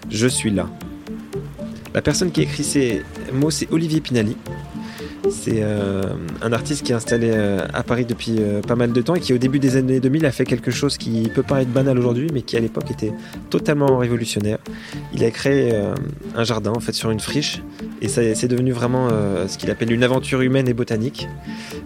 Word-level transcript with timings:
Je 0.10 0.26
suis 0.26 0.50
là⁇ 0.50 0.68
La 1.94 2.02
personne 2.02 2.32
qui 2.32 2.42
écrit 2.42 2.64
ces 2.64 3.04
mots, 3.32 3.52
c'est 3.52 3.72
Olivier 3.72 4.02
Pinali, 4.02 4.36
c'est 5.34 5.62
euh, 5.64 6.04
un 6.42 6.54
artiste 6.54 6.86
qui 6.86 6.92
est 6.92 6.96
installé 6.96 7.32
euh, 7.34 7.66
à 7.74 7.84
Paris 7.84 8.06
depuis 8.06 8.36
euh, 8.40 8.62
pas 8.62 8.76
mal 8.76 8.94
de 8.94 9.02
temps 9.02 9.16
et 9.16 9.20
qui 9.20 9.34
au 9.34 9.38
début 9.38 9.60
des 9.60 9.76
années 9.76 10.00
2000 10.00 10.26
a 10.26 10.32
fait 10.32 10.46
quelque 10.46 10.72
chose 10.72 10.98
qui 10.98 11.30
peut 11.34 11.44
paraître 11.44 11.72
banal 11.72 11.98
aujourd'hui 11.98 12.30
mais 12.32 12.44
qui 12.44 12.56
à 12.56 12.60
l'époque 12.60 12.90
était 12.92 13.12
totalement 13.50 13.98
révolutionnaire. 13.98 14.60
Il 15.14 15.24
a 15.24 15.32
créé 15.32 15.74
un 16.36 16.44
jardin 16.44 16.72
en 16.72 16.80
fait 16.80 16.94
sur 16.94 17.10
une 17.10 17.20
friche 17.20 17.62
et 18.02 18.08
c'est 18.08 18.48
devenu 18.48 18.72
vraiment 18.72 19.10
ce 19.10 19.58
qu'il 19.58 19.72
appelle 19.72 19.92
une 19.92 20.04
aventure 20.04 20.42
humaine 20.42 20.68
et 20.68 20.74
botanique. 20.74 21.28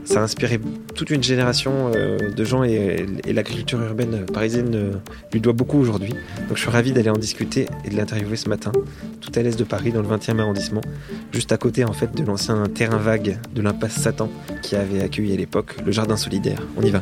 Ça 0.04 0.20
a 0.20 0.24
inspiré 0.24 0.60
toute 0.96 1.10
une 1.10 1.24
génération 1.24 1.92
de 1.92 2.44
gens 2.44 2.64
et, 2.64 3.06
et, 3.26 3.34
la 3.34 3.44
culture 3.44 3.82
urbaine 3.82 4.26
parisienne 4.26 5.00
lui 5.32 5.42
doit 5.42 5.54
beaucoup 5.54 5.78
aujourd'hui. 5.78 6.14
Donc 6.48 6.56
je 6.56 6.62
suis 6.62 6.70
ravi 6.70 6.92
d'aller 6.92 7.10
en 7.10 7.18
discuter 7.18 7.68
et 7.86 7.90
de 7.90 7.96
l'interviewer 7.96 8.36
ce 8.36 8.50
matin, 8.50 8.72
tout 9.22 9.32
à 9.36 9.42
l'est 9.42 9.58
de 9.58 9.64
Paris 9.64 9.92
dans 9.92 10.02
le 10.02 10.08
20e 10.08 10.40
arrondissement, 10.40 10.82
juste 11.32 11.52
à 11.52 11.58
côté 11.58 11.86
en 11.86 11.94
fait 11.94 12.16
de 12.16 12.24
l'ancien 12.24 12.64
terrain 12.66 12.98
vague 12.98 13.38
de 13.54 13.62
l'impasse 13.62 13.94
Satan 13.94 14.30
qui 14.62 14.76
avait 14.76 15.02
accueilli 15.02 15.34
à 15.34 15.38
l'époque 15.38 15.76
le 15.86 15.92
jardin 15.92 16.18
solidaire. 16.18 16.60
On 16.78 16.82
y 16.82 16.90
va. 16.90 17.02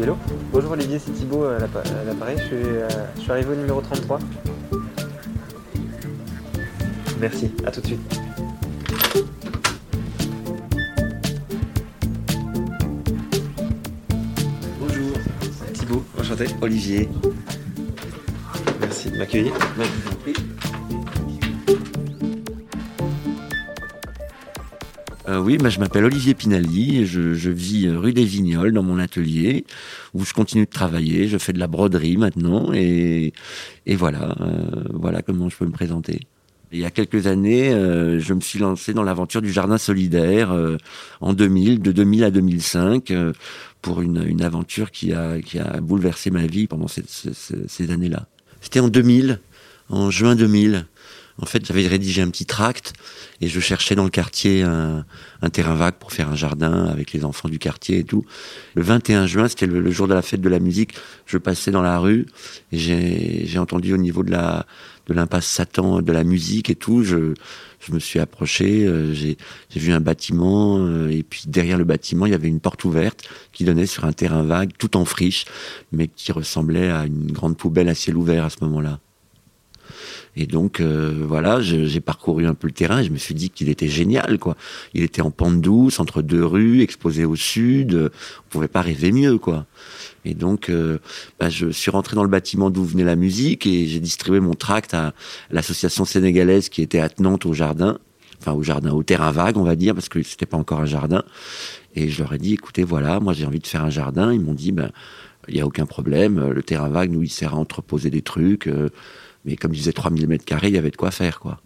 Hello 0.00 0.16
Bonjour 0.52 0.72
Olivier, 0.72 0.98
c'est 0.98 1.12
Thibaut 1.12 1.44
à 1.44 1.58
l'appareil. 1.58 2.36
Euh, 2.52 2.88
je, 3.16 3.20
suis 3.20 3.30
arrivé 3.30 3.52
au 3.52 3.54
numéro 3.54 3.80
33. 3.80 4.18
Merci, 7.22 7.52
à 7.64 7.70
tout 7.70 7.80
de 7.80 7.86
suite. 7.86 8.20
Bonjour, 14.80 15.12
Thibaut, 15.72 16.04
enchanté. 16.18 16.46
Olivier. 16.60 17.08
Merci 18.80 19.12
de 19.12 19.18
m'accueillir. 19.18 19.52
Euh, 25.28 25.38
oui, 25.38 25.58
bah, 25.58 25.68
je 25.68 25.78
m'appelle 25.78 26.04
Olivier 26.04 26.34
Pinali 26.34 26.98
et 26.98 27.06
je, 27.06 27.50
vis 27.50 27.88
rue 27.88 28.12
des 28.12 28.24
Vignoles 28.24 28.72
dans 28.72 28.82
mon 28.82 28.98
atelier 28.98 29.64
où 30.12 30.24
je 30.24 30.34
continue 30.34 30.64
de 30.64 30.70
travailler. 30.70 31.28
Je 31.28 31.38
fais 31.38 31.52
de 31.52 31.60
la 31.60 31.68
broderie 31.68 32.16
maintenant 32.16 32.72
et, 32.72 33.32
voilà, 33.86 34.34
euh, 34.40 34.82
voilà 34.92 35.22
comment 35.22 35.48
je 35.48 35.56
peux 35.56 35.66
me 35.66 35.70
présenter. 35.70 36.26
Il 36.72 36.78
y 36.78 36.86
a 36.86 36.90
quelques 36.90 37.26
années, 37.26 37.70
euh, 37.70 38.18
je 38.18 38.32
me 38.32 38.40
suis 38.40 38.58
lancé 38.58 38.94
dans 38.94 39.02
l'aventure 39.02 39.42
du 39.42 39.52
jardin 39.52 39.76
solidaire 39.76 40.56
en 41.20 41.34
2000, 41.34 41.82
de 41.82 41.92
2000 41.92 42.24
à 42.24 42.30
2005, 42.30 43.12
pour 43.82 44.00
une, 44.00 44.42
aventure 44.42 44.90
qui 44.90 45.12
a, 45.12 45.40
qui 45.40 45.58
a 45.58 45.80
bouleversé 45.80 46.30
ma 46.30 46.46
vie 46.46 46.66
pendant 46.66 46.88
ces, 46.88 47.90
années-là. 47.90 48.26
C'était 48.60 48.80
en 48.80 48.88
2000, 48.88 49.40
en 49.90 50.10
juin 50.10 50.34
2000. 50.34 50.86
En 51.38 51.46
fait, 51.46 51.64
j'avais 51.66 51.86
rédigé 51.86 52.22
un 52.22 52.30
petit 52.30 52.46
tract 52.46 52.92
et 53.40 53.48
je 53.48 53.58
cherchais 53.58 53.94
dans 53.94 54.04
le 54.04 54.10
quartier 54.10 54.62
un, 54.62 55.04
terrain 55.52 55.74
vague 55.74 55.94
pour 55.94 56.12
faire 56.12 56.30
un 56.30 56.36
jardin 56.36 56.86
avec 56.86 57.12
les 57.12 57.24
enfants 57.24 57.48
du 57.48 57.58
quartier 57.58 57.98
et 57.98 58.04
tout. 58.04 58.24
Le 58.74 58.82
21 58.82 59.26
juin, 59.26 59.48
c'était 59.48 59.66
le, 59.66 59.90
jour 59.90 60.06
de 60.06 60.14
la 60.14 60.22
fête 60.22 60.40
de 60.40 60.48
la 60.48 60.60
musique, 60.60 60.94
je 61.26 61.38
passais 61.38 61.70
dans 61.70 61.82
la 61.82 61.98
rue 61.98 62.26
et 62.70 62.78
j'ai 63.46 63.58
entendu 63.58 63.92
au 63.92 63.96
niveau 63.96 64.22
de 64.22 64.30
la 64.30 64.66
de 65.06 65.14
l'impasse 65.14 65.46
Satan 65.46 66.02
de 66.02 66.12
la 66.12 66.24
musique 66.24 66.70
et 66.70 66.74
tout, 66.74 67.02
je, 67.02 67.34
je 67.80 67.92
me 67.92 67.98
suis 67.98 68.18
approché, 68.18 68.86
euh, 68.86 69.12
j'ai 69.12 69.36
vu 69.74 69.92
un 69.92 70.00
bâtiment 70.00 70.78
euh, 70.78 71.08
et 71.10 71.22
puis 71.22 71.42
derrière 71.46 71.78
le 71.78 71.84
bâtiment, 71.84 72.26
il 72.26 72.32
y 72.32 72.34
avait 72.34 72.48
une 72.48 72.60
porte 72.60 72.84
ouverte 72.84 73.28
qui 73.52 73.64
donnait 73.64 73.86
sur 73.86 74.04
un 74.04 74.12
terrain 74.12 74.42
vague 74.42 74.72
tout 74.78 74.96
en 74.96 75.04
friche 75.04 75.44
mais 75.90 76.08
qui 76.08 76.32
ressemblait 76.32 76.90
à 76.90 77.06
une 77.06 77.32
grande 77.32 77.56
poubelle 77.56 77.88
à 77.88 77.94
ciel 77.94 78.16
ouvert 78.16 78.44
à 78.44 78.50
ce 78.50 78.58
moment-là. 78.62 79.00
Et 80.36 80.46
donc 80.46 80.80
euh, 80.80 81.24
voilà, 81.26 81.60
j'ai 81.60 82.00
parcouru 82.00 82.46
un 82.46 82.54
peu 82.54 82.66
le 82.66 82.72
terrain 82.72 83.00
et 83.00 83.04
je 83.04 83.10
me 83.10 83.18
suis 83.18 83.34
dit 83.34 83.50
qu'il 83.50 83.68
était 83.68 83.88
génial, 83.88 84.38
quoi. 84.38 84.56
Il 84.94 85.02
était 85.02 85.22
en 85.22 85.30
pente 85.30 85.60
douce, 85.60 86.00
entre 86.00 86.22
deux 86.22 86.44
rues, 86.44 86.80
exposé 86.80 87.24
au 87.24 87.36
sud. 87.36 87.94
On 87.94 88.50
pouvait 88.50 88.68
pas 88.68 88.82
rêver 88.82 89.12
mieux, 89.12 89.38
quoi. 89.38 89.66
Et 90.24 90.34
donc, 90.34 90.68
euh, 90.68 90.98
bah, 91.40 91.48
je 91.48 91.68
suis 91.70 91.90
rentré 91.90 92.14
dans 92.14 92.22
le 92.22 92.28
bâtiment 92.28 92.70
d'où 92.70 92.84
venait 92.84 93.04
la 93.04 93.16
musique 93.16 93.66
et 93.66 93.86
j'ai 93.86 94.00
distribué 94.00 94.40
mon 94.40 94.54
tract 94.54 94.94
à 94.94 95.14
l'association 95.50 96.04
sénégalaise 96.04 96.68
qui 96.68 96.82
était 96.82 97.00
attenante 97.00 97.44
au 97.44 97.52
jardin, 97.52 97.98
enfin 98.40 98.52
au 98.52 98.62
jardin, 98.62 98.92
au 98.92 99.02
terrain 99.02 99.32
vague, 99.32 99.56
on 99.56 99.64
va 99.64 99.74
dire, 99.76 99.94
parce 99.94 100.08
que 100.08 100.22
c'était 100.22 100.46
pas 100.46 100.56
encore 100.56 100.80
un 100.80 100.86
jardin. 100.86 101.24
Et 101.94 102.08
je 102.08 102.22
leur 102.22 102.32
ai 102.32 102.38
dit, 102.38 102.54
écoutez, 102.54 102.84
voilà, 102.84 103.20
moi 103.20 103.32
j'ai 103.32 103.46
envie 103.46 103.58
de 103.58 103.66
faire 103.66 103.84
un 103.84 103.90
jardin. 103.90 104.32
Ils 104.32 104.40
m'ont 104.40 104.54
dit, 104.54 104.72
ben, 104.72 104.90
il 105.48 105.56
y 105.56 105.60
a 105.60 105.66
aucun 105.66 105.86
problème. 105.86 106.50
Le 106.50 106.62
terrain 106.62 106.88
vague, 106.88 107.10
nous, 107.10 107.22
il 107.22 107.30
sert 107.30 107.54
à 107.54 107.58
entreposer 107.58 108.10
des 108.10 108.22
trucs. 108.22 108.68
Euh, 108.68 108.90
mais 109.44 109.56
comme 109.56 109.72
je 109.72 109.78
disais, 109.78 109.92
3000 109.92 110.26
mètres 110.28 110.44
carrés, 110.44 110.68
il 110.68 110.74
y 110.74 110.78
avait 110.78 110.90
de 110.90 110.96
quoi 110.96 111.10
faire, 111.10 111.40
quoi. 111.40 111.60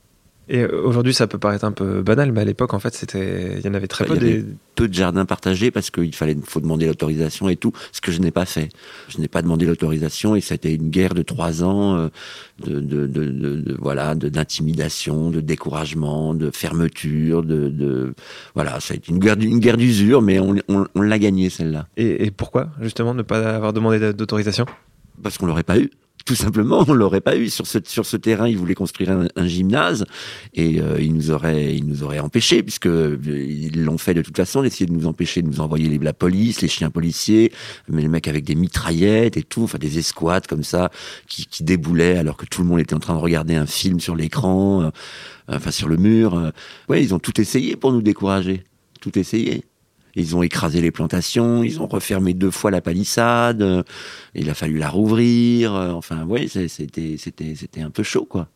Et 0.49 0.65
aujourd'hui, 0.65 1.13
ça 1.13 1.27
peut 1.27 1.39
paraître 1.39 1.65
un 1.65 1.73
peu 1.73 2.03
banal, 2.03 2.31
mais 2.31 2.43
à 2.43 2.45
l'époque, 2.45 2.73
en 2.73 2.79
fait, 2.79 2.95
c'était, 2.95 3.59
il 3.59 3.65
y 3.65 3.69
en 3.69 3.75
avait 3.75 3.89
très 3.89 4.05
peu. 4.05 4.15
Il 4.15 4.23
y 4.23 4.31
avait 4.33 4.45
peu 4.77 4.87
de 4.87 4.95
jardins 4.95 5.25
partagés 5.25 5.73
parce 5.73 5.91
qu'il 5.91 6.15
fallait, 6.15 6.37
faut 6.45 6.61
demander 6.61 6.87
l'autorisation 6.87 7.49
et 7.49 7.57
tout, 7.57 7.73
ce 7.91 8.01
que 8.01 8.13
je 8.13 8.21
n'ai 8.21 8.31
pas 8.31 8.45
fait. 8.45 8.69
Je 9.09 9.19
n'ai 9.19 9.27
pas 9.27 9.43
demandé 9.43 9.67
l'autorisation 9.67 10.37
et 10.37 10.41
ça 10.41 10.55
a 10.55 10.57
été 10.57 10.73
une 10.73 10.91
guerre 10.91 11.15
de 11.15 11.23
trois 11.23 11.65
ans 11.65 11.97
euh, 11.97 12.09
de, 12.65 12.79
de, 12.79 13.07
de, 13.09 13.25
de, 13.25 13.77
voilà, 13.81 14.15
d'intimidation, 14.15 15.31
de, 15.31 15.41
découragement, 15.41 16.33
de 16.33 16.53
fermeture, 16.53 17.43
de, 17.43 17.69
de, 17.69 18.15
voilà, 18.55 18.79
ça 18.79 18.95
a 18.95 18.99
été 18.99 19.11
une 19.11 19.19
guerre, 19.19 19.37
une 19.41 19.59
guerre 19.59 19.79
d'usure, 19.79 20.23
mais 20.23 20.39
on, 20.39 20.55
on, 20.69 20.87
on 20.95 21.01
l'a 21.01 21.19
gagnée 21.19 21.51
celle-là. 21.51 21.89
Et, 21.97 22.25
et 22.25 22.31
pourquoi 22.31 22.69
justement 22.81 23.15
ne 23.15 23.23
pas 23.23 23.57
avoir 23.57 23.73
demandé 23.73 24.13
d'autorisation? 24.13 24.67
Parce 25.25 25.39
qu'on 25.39 25.47
l'aurait 25.47 25.65
pas 25.65 25.79
eu 25.79 25.91
tout 26.27 26.35
simplement, 26.35 26.85
on 26.89 26.93
l'aurait 26.93 27.21
pas 27.21 27.37
eu 27.37 27.49
sur 27.49 27.69
ce 27.69 27.79
sur 27.85 28.05
ce 28.05 28.17
terrain. 28.17 28.49
Ils 28.49 28.59
voulaient 28.59 28.75
construire 28.75 29.17
un, 29.37 29.47
gymnase 29.47 30.05
et 30.55 30.81
euh, 30.81 31.01
ils 31.01 31.15
nous 31.15 31.31
auraient 31.31 31.75
ils 31.75 31.87
nous 31.87 32.03
auraient 32.03 32.19
empêchés 32.19 32.65
puisque 32.65 32.87
euh, 32.87 33.17
ils 33.25 33.85
l'ont 33.85 33.97
fait 33.97 34.13
de 34.13 34.23
toute 34.23 34.37
façon, 34.37 34.63
d'essayer 34.63 34.87
de 34.87 34.93
nous 34.93 35.07
empêcher 35.07 35.41
de 35.41 35.47
nous 35.47 35.61
envoyer 35.61 35.89
les, 35.89 35.99
la 35.99 36.13
police, 36.13 36.63
les 36.63 36.69
chiens 36.69 36.91
policiers, 36.91 37.53
mais 37.89 38.03
les 38.03 38.09
mecs 38.09 38.27
avec 38.27 38.45
des 38.45 38.57
mitraillettes 38.57 39.37
et 39.37 39.45
tout, 39.45 39.63
enfin 39.63 39.79
des 39.79 39.99
escouades 39.99 40.49
comme 40.49 40.65
ça 40.65 40.91
qui, 41.29 41.47
qui 41.47 41.63
déboulaient 41.63 42.19
alors 42.19 42.37
que 42.37 42.47
tout 42.47 42.61
le 42.61 42.69
monde 42.69 42.81
était 42.81 42.95
en 42.95 43.01
train 43.01 43.15
de 43.15 43.21
regarder 43.21 43.55
un 43.55 43.67
film 43.67 44.01
sur 44.01 44.17
l'écran, 44.17 44.83
euh, 44.83 44.91
enfin 45.49 45.71
sur 45.71 45.89
le 45.89 45.97
mur. 45.97 46.53
Ouais, 46.89 47.03
ils 47.05 47.15
ont 47.15 47.21
tout 47.21 47.41
essayé 47.41 47.77
pour 47.77 47.93
nous 47.93 48.03
décourager, 48.03 48.65
tout 49.01 49.17
essayé. 49.17 49.65
Ils 50.17 50.35
ont 50.35 50.43
écrasé 50.43 50.81
les 50.81 50.91
plantations, 50.91 51.63
ils 51.63 51.81
ont 51.81 51.87
refermé 51.87 52.35
deux 52.35 52.51
fois 52.51 52.71
la 52.71 52.81
palissade, 52.81 53.85
il 54.35 54.51
a 54.51 54.55
fallu 54.55 54.79
la 54.79 54.89
rouvrir. 54.89 55.73
Enfin, 55.73 56.25
oui, 56.29 56.49
c'était, 56.49 57.17
c'était, 57.19 57.81
un 57.83 57.91
peu 57.91 58.03
chaud, 58.03 58.25
quoi. 58.25 58.49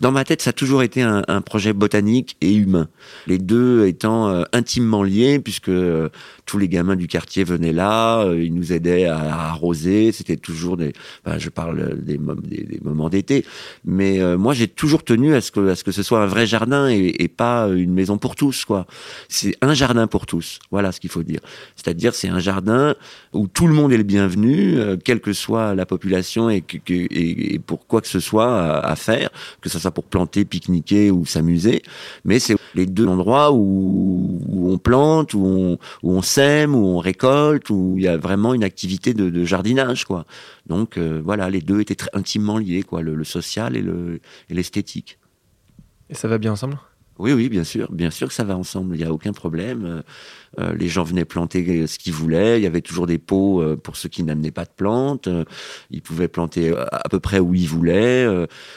Dans 0.00 0.12
ma 0.12 0.24
tête, 0.24 0.40
ça 0.40 0.50
a 0.50 0.52
toujours 0.54 0.82
été 0.82 1.02
un, 1.02 1.40
projet 1.42 1.74
botanique 1.74 2.36
et 2.40 2.54
humain. 2.54 2.88
Les 3.26 3.38
deux 3.38 3.86
étant 3.86 4.28
euh, 4.28 4.44
intimement 4.54 5.02
liés, 5.02 5.38
puisque 5.38 5.68
euh, 5.68 6.08
tous 6.50 6.58
les 6.58 6.68
gamins 6.68 6.96
du 6.96 7.06
quartier 7.06 7.44
venaient 7.44 7.72
là, 7.72 8.24
euh, 8.24 8.42
ils 8.42 8.52
nous 8.52 8.72
aidaient 8.72 9.04
à, 9.04 9.18
arroser. 9.50 10.10
C'était 10.10 10.36
toujours 10.36 10.76
des, 10.76 10.92
je 11.38 11.48
parle 11.48 11.96
des, 12.02 12.18
moments 12.18 13.08
d'été, 13.08 13.44
mais 13.84 14.18
moi 14.36 14.52
j'ai 14.52 14.66
toujours 14.66 15.04
tenu 15.04 15.34
à 15.36 15.40
ce 15.40 15.52
que 15.52 15.68
à 15.68 15.76
ce 15.76 15.84
que 15.84 15.92
ce 15.92 16.02
soit 16.02 16.20
un 16.20 16.26
vrai 16.26 16.48
jardin 16.48 16.88
et, 16.88 17.28
pas 17.28 17.68
une 17.68 17.92
maison 17.92 18.18
pour 18.18 18.34
tous, 18.34 18.64
quoi. 18.64 18.86
C'est 19.28 19.54
un 19.62 19.74
jardin 19.74 20.08
pour 20.08 20.26
tous. 20.26 20.58
Voilà 20.72 20.90
ce 20.90 20.98
qu'il 20.98 21.10
faut 21.10 21.22
dire. 21.22 21.40
C'est-à-dire 21.76 22.14
c'est 22.14 22.28
un 22.28 22.40
jardin 22.40 22.96
où 23.32 23.46
tout 23.46 23.68
le 23.68 23.74
monde 23.74 23.92
est 23.92 23.96
le 23.96 24.02
bienvenu, 24.02 24.76
quelle 25.04 25.20
que 25.20 25.32
soit 25.32 25.76
la 25.76 25.86
population 25.86 26.50
et, 26.50 26.64
pour 27.64 27.86
quoi 27.86 28.00
que 28.00 28.08
ce 28.08 28.18
soit 28.18 28.60
à, 28.60 28.80
à 28.80 28.96
faire, 28.96 29.30
que 29.60 29.68
ça 29.68 29.78
soit 29.78 29.92
pour 29.92 30.04
planter, 30.04 30.44
pique-niquer 30.44 31.12
ou 31.12 31.24
s'amuser. 31.24 31.82
Mais 32.24 32.40
c'est 32.40 32.56
les 32.74 32.86
deux 32.86 33.06
endroits 33.06 33.52
où, 33.52 34.40
on 34.72 34.78
plante, 34.78 35.34
où 35.34 35.78
on, 36.02 36.22
sème, 36.22 36.74
où 36.74 36.86
on 36.86 36.98
récolte, 36.98 37.70
où 37.70 37.94
il 37.96 38.04
y 38.04 38.08
a 38.08 38.16
vraiment 38.16 38.54
une 38.54 38.64
activité 38.64 39.14
de, 39.14 39.44
jardinage, 39.44 40.04
quoi. 40.04 40.24
Donc 40.66 40.96
euh, 40.96 41.20
voilà, 41.24 41.50
les 41.50 41.60
deux 41.60 41.80
étaient 41.80 41.94
très 41.94 42.10
intimement 42.12 42.58
liés, 42.58 42.82
quoi, 42.82 43.02
le, 43.02 43.24
social 43.24 43.76
et 43.76 44.54
l'esthétique. 44.54 45.18
et 46.08 46.14
ça 46.14 46.28
va 46.28 46.38
bien 46.38 46.52
ensemble? 46.52 46.78
Oui, 47.20 47.32
oui, 47.34 47.48
bien 47.48 47.64
sûr, 47.64 47.92
bien 47.92 48.10
sûr 48.10 48.28
que 48.28 48.34
ça 48.34 48.44
va 48.44 48.56
ensemble. 48.56 48.96
Il 48.96 48.98
n'y 48.98 49.04
a 49.04 49.12
aucun 49.12 49.32
problème. 49.32 49.84
Euh, 49.84 50.02
euh, 50.58 50.74
les 50.74 50.88
gens 50.88 51.04
venaient 51.04 51.26
planter 51.26 51.86
ce 51.86 51.98
qu'ils 51.98 52.14
voulaient. 52.14 52.58
Il 52.58 52.64
y 52.64 52.66
avait 52.66 52.80
toujours 52.80 53.06
des 53.06 53.18
pots 53.18 53.62
euh, 53.62 53.76
pour 53.76 53.96
ceux 53.96 54.08
qui 54.08 54.22
n'amenaient 54.22 54.50
pas 54.50 54.64
de 54.64 54.70
plantes. 54.74 55.28
ils 55.90 56.02
pouvaient 56.02 56.28
planter 56.28 56.74
à 56.76 57.08
peu 57.10 57.20
près 57.20 57.38
où 57.38 57.54
ils 57.54 57.68
voulaient, 57.68 58.26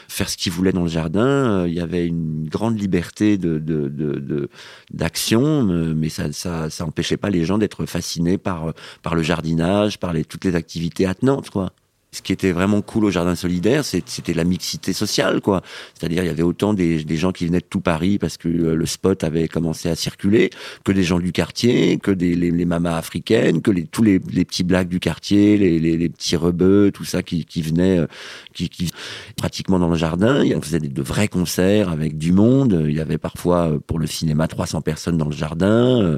faire 0.09 0.29
ce 0.29 0.37
qu'ils 0.37 0.51
voulaient 0.51 0.73
dans 0.73 0.83
le 0.83 0.89
jardin. 0.89 1.65
il 1.65 1.73
y 1.73 1.79
avait 1.79 2.05
une 2.05 2.47
grande 2.49 2.79
liberté 2.79 3.37
de, 3.37 4.49
d'action, 4.91 5.63
mais 5.95 6.09
ça, 6.09 6.31
ça, 6.31 6.69
ça 6.69 6.85
empêchait 6.85 7.17
pas 7.17 7.29
les 7.29 7.45
gens 7.45 7.57
d'être 7.57 7.85
fascinés 7.85 8.37
par 8.37 8.73
par 9.01 9.15
le 9.15 9.23
jardinage, 9.23 9.99
par 9.99 10.13
les, 10.13 10.25
toutes 10.25 10.45
les 10.45 10.55
activités 10.55 11.05
attenantes, 11.05 11.49
quoi 11.49 11.73
ce 12.13 12.21
qui 12.21 12.31
était 12.31 12.51
vraiment 12.51 12.81
cool 12.81 13.05
au 13.05 13.11
jardin 13.11 13.33
solidaire, 13.33 13.83
c'était 13.83 14.33
la 14.33 14.43
mixité 14.43 14.93
sociale, 14.93 15.41
quoi. 15.41 15.63
C'est-à-dire, 15.95 16.23
il 16.23 16.27
y 16.27 16.29
avait 16.29 16.43
autant 16.43 16.73
des, 16.73 17.03
gens 17.17 17.31
qui 17.31 17.47
venaient 17.47 17.59
de 17.59 17.65
tout 17.67 17.81
Paris 17.81 18.19
parce 18.19 18.37
que 18.37 18.47
euh, 18.47 18.75
le 18.75 18.85
spot 18.85 19.23
avait 19.23 19.47
commencé 19.47 19.89
à 19.89 19.95
circuler, 19.95 20.51
que 20.83 20.91
des 20.91 21.03
gens 21.03 21.19
du 21.19 21.31
quartier, 21.31 21.97
que 21.97 22.11
des 22.11 22.35
les, 22.35 22.65
mamas 22.65 22.97
africaines, 22.97 23.61
que 23.61 23.71
tous 23.91 24.03
les, 24.03 24.19
petits 24.19 24.63
blacks 24.63 24.87
du 24.87 24.99
quartier, 24.99 25.57
les, 25.57 26.09
petits 26.09 26.35
rebeux, 26.35 26.91
tout 26.93 27.03
ça 27.03 27.23
qui, 27.23 27.45
venaient, 27.61 27.97
euh, 27.97 28.07
qui, 28.53 28.69
qui 28.69 28.91
pratiquement 29.35 29.79
dans 29.79 29.89
le 29.89 29.97
jardin. 29.97 30.43
On 30.55 30.61
faisait 30.61 30.79
de 30.79 31.01
vrais 31.01 31.27
concerts 31.27 31.89
avec 31.89 32.17
du 32.19 32.31
monde. 32.31 32.85
Il 32.87 32.93
y 32.93 32.99
avait 32.99 33.17
parfois 33.17 33.69
euh, 33.69 33.79
pour 33.79 33.97
le 33.97 34.05
cinéma 34.05 34.47
300 34.47 34.81
personnes 34.81 35.17
dans 35.17 35.29
le 35.29 35.35
jardin 35.35 36.17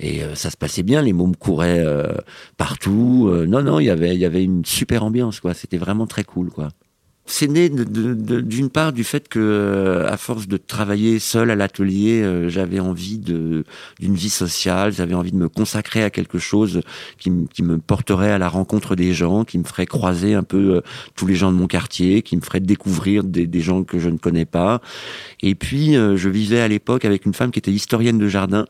et 0.00 0.22
ça 0.34 0.50
se 0.50 0.56
passait 0.56 0.82
bien. 0.82 1.02
Les 1.02 1.12
mômes 1.12 1.36
couraient 1.36 1.84
partout. 2.56 3.30
Non, 3.46 3.62
non, 3.62 3.78
il 3.78 3.86
y 3.86 3.90
avait 3.90 4.42
une 4.42 4.64
super 4.64 5.04
ambiance. 5.04 5.35
C'était 5.54 5.78
vraiment 5.78 6.06
très 6.06 6.24
cool, 6.24 6.50
quoi. 6.50 6.68
C'est 7.28 7.48
né 7.48 7.68
d'une 7.68 8.70
part 8.70 8.92
du 8.92 9.02
fait 9.02 9.28
que, 9.28 9.40
euh, 9.40 10.08
à 10.08 10.16
force 10.16 10.46
de 10.46 10.56
travailler 10.56 11.18
seul 11.18 11.50
à 11.50 11.56
l'atelier, 11.56 12.22
euh, 12.22 12.48
j'avais 12.48 12.78
envie 12.78 13.18
d'une 13.18 13.64
vie 13.98 14.30
sociale, 14.30 14.92
j'avais 14.92 15.14
envie 15.14 15.32
de 15.32 15.36
me 15.36 15.48
consacrer 15.48 16.04
à 16.04 16.10
quelque 16.10 16.38
chose 16.38 16.82
qui, 17.18 17.30
me 17.30 17.78
porterait 17.78 18.30
à 18.30 18.38
la 18.38 18.48
rencontre 18.48 18.94
des 18.94 19.12
gens, 19.12 19.44
qui 19.44 19.58
me 19.58 19.64
ferait 19.64 19.86
croiser 19.86 20.34
un 20.34 20.44
peu 20.44 20.76
euh, 20.76 20.80
tous 21.16 21.26
les 21.26 21.34
gens 21.34 21.50
de 21.50 21.56
mon 21.56 21.66
quartier, 21.66 22.22
qui 22.22 22.36
me 22.36 22.42
ferait 22.42 22.60
découvrir 22.60 23.24
des, 23.24 23.48
des 23.48 23.60
gens 23.60 23.82
que 23.82 23.98
je 23.98 24.08
ne 24.08 24.18
connais 24.18 24.46
pas. 24.46 24.80
Et 25.42 25.56
puis, 25.56 25.94
je 25.94 26.28
vivais 26.28 26.60
à 26.60 26.68
l'époque 26.68 27.04
avec 27.04 27.26
une 27.26 27.34
femme 27.34 27.50
qui 27.50 27.58
était 27.58 27.72
historienne 27.72 28.18
de 28.18 28.28
jardin 28.28 28.66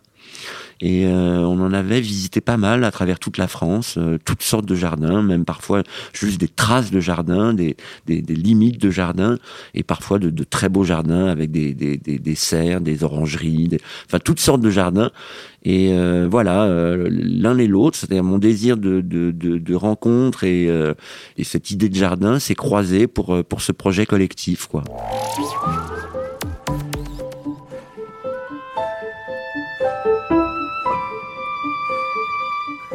et 0.81 1.07
euh, 1.07 1.39
on 1.41 1.61
en 1.61 1.73
avait 1.73 2.01
visité 2.01 2.41
pas 2.41 2.57
mal 2.57 2.85
à 2.85 2.91
travers 2.91 3.19
toute 3.19 3.39
la 3.39 3.49
France, 3.49 3.97
euh, 3.97 4.19
toutes 4.25 4.43
sortes 4.43 4.67
de 4.67 4.75
jardins, 4.75 5.23
même 5.23 5.45
parfois 5.45 5.83
juste 6.13 6.39
des 6.39 6.49
traces 6.49 6.91
de 6.91 7.01
jardins, 7.01 7.55
des, 7.55 7.77
des, 8.07 8.21
des 8.21 8.35
limites 8.35 8.81
de 8.81 8.91
jardins, 8.91 9.39
et 9.75 9.83
parfois 9.83 10.19
de, 10.19 10.29
de, 10.29 10.45
très 10.45 10.69
beaux 10.69 10.85
jardins 10.85 11.27
avec 11.27 11.51
des, 11.51 11.73
des, 11.73 11.97
des, 11.97 12.35
serres, 12.35 12.81
des 12.83 13.05
orangeries, 13.05 13.79
enfin 14.07 14.19
toutes 14.19 14.41
sortes 14.41 14.61
de 14.61 14.71
jardins. 14.71 15.11
Et 15.65 15.93
euh, 15.93 16.29
voilà, 16.31 16.69
l'un 17.09 17.59
et 17.59 17.67
l'autre, 17.67 17.99
c'est-à-dire 17.99 18.23
mon 18.23 18.39
désir 18.39 18.77
de, 18.77 19.01
de, 19.01 19.33
de, 19.33 19.59
de 19.59 19.75
rencontre 19.75 20.45
et, 20.45 20.69
et 21.37 21.45
cette 21.45 21.73
idée 21.73 21.89
de 21.89 21.97
jardin 21.97 22.39
s'est 22.39 22.55
croisé 22.55 23.09
pour, 23.09 23.43
pour 23.45 23.63
ce 23.63 23.73
projet 23.73 24.07
collectif, 24.07 24.67
quoi. 24.67 24.85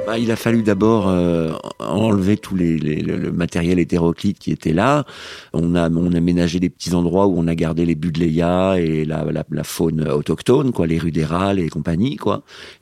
Bah, 0.06 0.18
il 0.18 0.32
a 0.32 0.36
fallu 0.36 0.64
d'abord 0.64 1.10
euh, 1.10 1.54
enlever 1.92 2.38
tout 2.38 2.56
le 2.56 3.32
matériel 3.32 3.80
hétéroclite 3.80 4.40
qui 4.40 4.52
était 4.52 4.74
là. 4.74 5.06
On 5.54 5.76
a 5.76 5.90
on 5.90 6.14
a 6.14 6.18
aménagé 6.18 6.60
des 6.60 6.70
petits 6.70 6.94
endroits 6.94 7.28
où 7.28 7.38
on 7.38 7.48
a 7.48 7.56
gardé 7.56 7.86
les 7.86 7.96
budléas 7.96 8.78
et 8.80 9.06
la, 9.06 9.24
faune 9.64 10.08
autochtone, 10.08 10.72
les 10.86 10.98
rudérales 10.98 11.60
et 11.60 11.70
compagnie. 11.70 12.18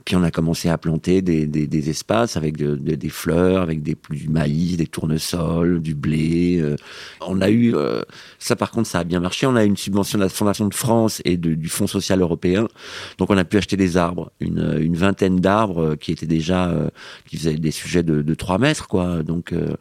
Puis 0.05 0.15
on 0.15 0.23
a 0.23 0.31
commencé 0.31 0.69
à 0.69 0.77
planter 0.77 1.21
des, 1.21 1.89
espaces 1.89 2.37
avec 2.37 2.57
de, 2.57 2.75
des 2.75 3.09
fleurs, 3.09 3.61
avec 3.61 3.81
du 3.83 4.29
maïs, 4.29 4.77
des 4.77 4.87
tournesols, 4.87 5.81
du 5.81 5.95
blé. 5.95 6.59
Euh. 6.61 6.75
On 7.21 7.41
a 7.41 7.49
eu 7.49 7.75
euh, 7.75 8.01
ça 8.37 8.55
par 8.55 8.71
contre 8.71 8.87
ça 8.87 8.99
a 8.99 9.03
bien 9.03 9.19
marché. 9.19 9.45
On 9.45 9.55
a 9.55 9.63
eu 9.63 9.67
une 9.67 9.77
subvention 9.77 10.17
de 10.17 10.23
la 10.23 10.29
Fondation 10.29 10.67
de 10.67 10.73
France 10.73 11.21
et 11.25 11.37
du 11.37 11.69
Fonds 11.69 11.87
social 11.87 12.21
européen. 12.21 12.67
Donc 13.17 13.29
on 13.29 13.37
a 13.37 13.45
pu 13.45 13.57
acheter 13.57 13.77
des 13.77 13.97
arbres, 13.97 14.31
une, 14.39 14.95
vingtaine 14.95 15.39
d'arbres 15.39 15.95
qui 15.95 16.11
étaient 16.11 16.25
déjà 16.25 16.73
qui 17.27 17.37
faisait 17.37 17.55
des 17.55 17.71
sujets 17.71 18.03
de, 18.03 18.21
de 18.21 18.33
3 18.33 18.57
mètres, 18.57 18.87
quoi. 18.87 18.98
Donc, 19.23 19.53
euh, 19.53 19.75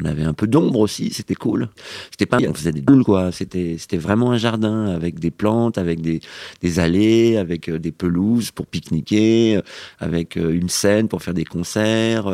on 0.00 0.04
avait 0.04 0.24
un 0.24 0.32
peu 0.32 0.46
d'ombre 0.46 0.80
aussi, 0.80 1.10
c'était 1.10 1.34
cool. 1.34 1.68
C'était 2.10 2.26
pas, 2.26 2.38
on 2.46 2.54
faisait 2.54 2.72
des 2.72 2.80
boules, 2.80 3.04
quoi. 3.04 3.32
C'était, 3.32 3.76
c'était 3.78 3.96
vraiment 3.96 4.30
un 4.30 4.38
jardin 4.38 4.86
avec 4.86 5.18
des 5.18 5.30
plantes, 5.30 5.78
avec 5.78 6.00
des, 6.00 6.20
des 6.62 6.78
allées, 6.78 7.36
avec 7.36 7.68
euh, 7.68 7.78
des 7.78 7.92
pelouses 7.92 8.50
pour 8.50 8.66
pique-niquer, 8.66 9.56
euh, 9.56 9.62
avec 9.98 10.36
une 10.36 10.68
scène 10.68 11.08
pour 11.08 11.22
faire 11.22 11.34
des 11.34 11.44
concerts. 11.44 12.28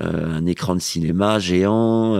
un 0.00 0.46
écran 0.46 0.74
de 0.74 0.80
cinéma 0.80 1.38
géant, 1.38 2.16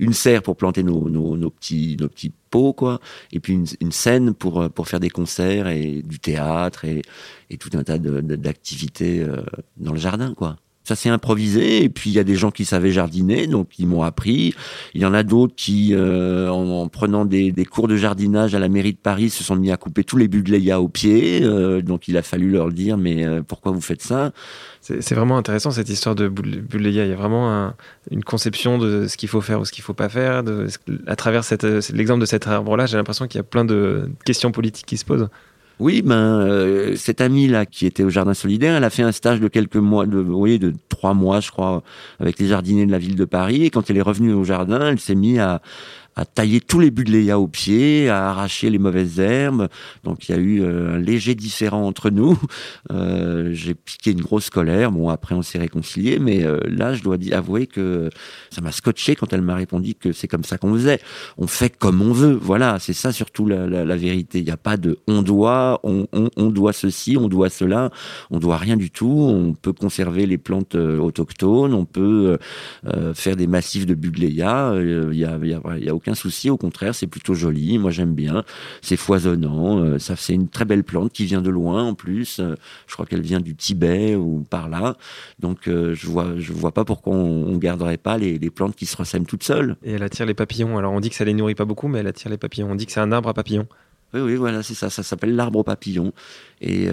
une 0.00 0.12
serre 0.12 0.42
pour 0.42 0.56
planter 0.56 0.82
nos, 0.82 1.08
nos, 1.08 1.50
petits 1.50 1.96
nos 2.00 2.08
pots 2.50 2.72
quoi, 2.72 3.00
et 3.32 3.38
puis 3.38 3.52
une, 3.52 3.66
une, 3.80 3.92
scène 3.92 4.34
pour 4.34 4.68
pour 4.70 4.88
faire 4.88 4.98
des 5.00 5.10
concerts 5.10 5.68
et 5.68 6.02
du 6.02 6.18
théâtre 6.18 6.84
et, 6.84 7.02
et 7.50 7.56
tout 7.56 7.70
un 7.74 7.84
tas 7.84 7.98
d'activités 7.98 9.24
dans 9.76 9.92
le 9.92 10.00
jardin 10.00 10.34
quoi 10.34 10.56
ça 10.84 10.94
s'est 10.94 11.08
improvisé 11.08 11.82
et 11.82 11.88
puis 11.88 12.10
il 12.10 12.12
y 12.12 12.18
a 12.18 12.24
des 12.24 12.36
gens 12.36 12.50
qui 12.50 12.66
savaient 12.66 12.90
jardiner 12.90 13.46
donc 13.46 13.78
ils 13.78 13.86
m'ont 13.86 14.02
appris. 14.02 14.54
Il 14.94 15.00
y 15.00 15.06
en 15.06 15.14
a 15.14 15.22
d'autres 15.22 15.54
qui 15.56 15.94
euh, 15.94 16.48
en, 16.50 16.88
prenant 16.88 17.24
des, 17.24 17.52
cours 17.64 17.88
de 17.88 17.96
jardinage 17.96 18.54
à 18.54 18.58
la 18.58 18.68
mairie 18.68 18.92
de 18.92 18.98
Paris 18.98 19.30
se 19.30 19.42
sont 19.42 19.56
mis 19.56 19.72
à 19.72 19.76
couper 19.76 20.04
tous 20.04 20.18
les 20.18 20.28
budléas 20.28 20.80
au 20.80 20.88
pied 20.88 21.42
euh, 21.42 21.80
donc 21.80 22.06
il 22.06 22.16
a 22.16 22.22
fallu 22.22 22.50
leur 22.50 22.70
dire 22.70 22.98
mais 22.98 23.24
euh, 23.24 23.42
pourquoi 23.42 23.72
vous 23.72 23.80
faites 23.80 24.02
ça? 24.02 24.32
C'est 24.82 25.14
vraiment 25.14 25.38
intéressant 25.38 25.70
cette 25.70 25.88
histoire 25.88 26.14
de 26.14 26.28
budléia 26.28 27.04
il 27.04 27.10
y 27.10 27.12
a 27.12 27.16
vraiment 27.16 27.50
un, 27.50 27.74
une 28.10 28.22
conception 28.22 28.76
de 28.76 29.06
ce 29.08 29.16
qu'il 29.16 29.30
faut 29.30 29.40
faire 29.40 29.60
ou 29.60 29.64
ce 29.64 29.72
qu'il 29.72 29.82
faut 29.82 29.94
pas 29.94 30.10
faire 30.10 30.42
à 31.06 31.16
travers 31.16 31.42
l'exemple 31.94 32.20
de 32.20 32.26
cet 32.26 32.46
arbre 32.46 32.76
là 32.76 32.84
j'ai 32.84 32.98
l'impression 32.98 33.26
qu'il 33.26 33.38
y 33.38 33.40
a 33.40 33.44
plein 33.44 33.64
de 33.64 34.10
questions 34.26 34.52
politiques 34.52 34.86
qui 34.86 34.98
se 34.98 35.06
posent 35.06 35.28
oui, 35.80 36.02
ben 36.02 36.14
euh, 36.14 36.94
cette 36.96 37.20
amie 37.20 37.48
là 37.48 37.66
qui 37.66 37.86
était 37.86 38.04
au 38.04 38.10
jardin 38.10 38.34
solidaire, 38.34 38.76
elle 38.76 38.84
a 38.84 38.90
fait 38.90 39.02
un 39.02 39.12
stage 39.12 39.40
de 39.40 39.48
quelques 39.48 39.76
mois, 39.76 40.06
de 40.06 40.18
oui, 40.18 40.58
de 40.58 40.72
trois 40.88 41.14
mois, 41.14 41.40
je 41.40 41.50
crois, 41.50 41.82
avec 42.20 42.38
les 42.38 42.46
jardiniers 42.46 42.86
de 42.86 42.92
la 42.92 42.98
ville 42.98 43.16
de 43.16 43.24
Paris. 43.24 43.64
Et 43.64 43.70
quand 43.70 43.90
elle 43.90 43.96
est 43.96 44.02
revenue 44.02 44.32
au 44.32 44.44
jardin, 44.44 44.88
elle 44.88 45.00
s'est 45.00 45.16
mise 45.16 45.40
à, 45.40 45.60
à 46.16 46.24
tailler 46.24 46.60
tous 46.60 46.80
les 46.80 46.90
budléas 46.90 47.38
au 47.38 47.48
pied, 47.48 48.08
à 48.08 48.30
arracher 48.30 48.70
les 48.70 48.78
mauvaises 48.78 49.18
herbes. 49.18 49.68
Donc 50.04 50.28
il 50.28 50.34
y 50.34 50.38
a 50.38 50.40
eu 50.40 50.62
euh, 50.62 50.94
un 50.94 50.98
léger 50.98 51.34
différent 51.34 51.86
entre 51.86 52.10
nous. 52.10 52.38
Euh, 52.92 53.50
J'ai 53.52 53.74
piqué 53.74 54.12
une 54.12 54.20
grosse 54.20 54.50
colère. 54.50 54.92
Bon, 54.92 55.08
après 55.08 55.34
on 55.34 55.42
s'est 55.42 55.58
réconcilié, 55.58 56.18
mais 56.18 56.44
euh, 56.44 56.60
là 56.66 56.94
je 56.94 57.02
dois 57.02 57.16
avouer 57.32 57.66
que 57.66 58.10
ça 58.50 58.60
m'a 58.60 58.72
scotché 58.72 59.16
quand 59.16 59.32
elle 59.32 59.40
m'a 59.40 59.54
répondu 59.54 59.94
que 59.94 60.12
c'est 60.12 60.28
comme 60.28 60.44
ça 60.44 60.58
qu'on 60.58 60.72
faisait. 60.74 61.00
On 61.38 61.46
fait 61.46 61.70
comme 61.70 62.02
on 62.02 62.12
veut. 62.12 62.38
Voilà, 62.40 62.78
c'est 62.78 62.92
ça 62.92 63.10
surtout 63.10 63.46
la, 63.46 63.96
vérité. 63.96 64.38
Il 64.38 64.44
n'y 64.44 64.50
a 64.50 64.56
pas 64.56 64.76
de 64.76 64.98
on 65.06 65.22
doit, 65.22 65.80
on, 65.82 66.50
doit 66.50 66.72
ceci, 66.72 67.16
on 67.16 67.28
doit 67.28 67.50
cela. 67.50 67.90
On 68.30 68.38
doit 68.38 68.58
rien 68.58 68.76
du 68.76 68.90
tout. 68.90 69.08
On 69.08 69.54
peut 69.54 69.72
conserver 69.72 70.26
les 70.26 70.38
plantes 70.38 70.74
autochtones. 70.74 71.74
On 71.74 71.86
peut 71.86 72.38
faire 73.14 73.36
des 73.36 73.46
massifs 73.46 73.86
de 73.86 73.94
budléas. 73.94 74.74
Il 74.78 75.16
y 75.16 75.24
a, 75.24 75.38
y 75.38 75.54
a, 75.54 75.78
y 75.78 75.88
a 75.88 75.94
aucun 75.94 76.03
souci. 76.12 76.50
Au 76.50 76.58
contraire, 76.58 76.94
c'est 76.94 77.06
plutôt 77.06 77.32
joli. 77.32 77.78
Moi, 77.78 77.90
j'aime 77.90 78.14
bien. 78.14 78.44
C'est 78.82 78.98
foisonnant. 78.98 79.78
Euh, 79.78 79.98
ça, 79.98 80.16
c'est 80.16 80.34
une 80.34 80.48
très 80.48 80.66
belle 80.66 80.84
plante 80.84 81.12
qui 81.12 81.24
vient 81.24 81.40
de 81.40 81.48
loin 81.48 81.82
en 81.82 81.94
plus. 81.94 82.40
Euh, 82.40 82.54
je 82.86 82.92
crois 82.92 83.06
qu'elle 83.06 83.22
vient 83.22 83.40
du 83.40 83.56
Tibet 83.56 84.14
ou 84.14 84.44
par 84.50 84.68
là. 84.68 84.96
Donc, 85.38 85.66
euh, 85.68 85.94
je 85.94 86.06
vois, 86.06 86.34
je 86.36 86.52
vois 86.52 86.72
pas 86.72 86.84
pourquoi 86.84 87.14
on, 87.14 87.56
garderait 87.56 87.96
pas 87.96 88.18
les, 88.18 88.38
les, 88.38 88.50
plantes 88.50 88.76
qui 88.76 88.84
se 88.84 88.96
ressèment 88.96 89.24
toutes 89.24 89.44
seules. 89.44 89.76
Et 89.82 89.92
elle 89.92 90.02
attire 90.02 90.26
les 90.26 90.34
papillons. 90.34 90.76
Alors, 90.76 90.92
on 90.92 91.00
dit 91.00 91.08
que 91.08 91.16
ça 91.16 91.24
les 91.24 91.32
nourrit 91.32 91.54
pas 91.54 91.64
beaucoup, 91.64 91.88
mais 91.88 92.00
elle 92.00 92.08
attire 92.08 92.30
les 92.30 92.36
papillons. 92.36 92.70
On 92.70 92.74
dit 92.74 92.84
que 92.84 92.92
c'est 92.92 93.00
un 93.00 93.12
arbre 93.12 93.30
à 93.30 93.34
papillons. 93.34 93.66
Oui, 94.14 94.20
oui, 94.20 94.36
voilà, 94.36 94.62
c'est 94.62 94.74
ça. 94.74 94.90
Ça 94.90 95.02
s'appelle 95.02 95.34
l'arbre 95.34 95.58
aux 95.58 95.64
papillons. 95.64 96.12
Et 96.60 96.88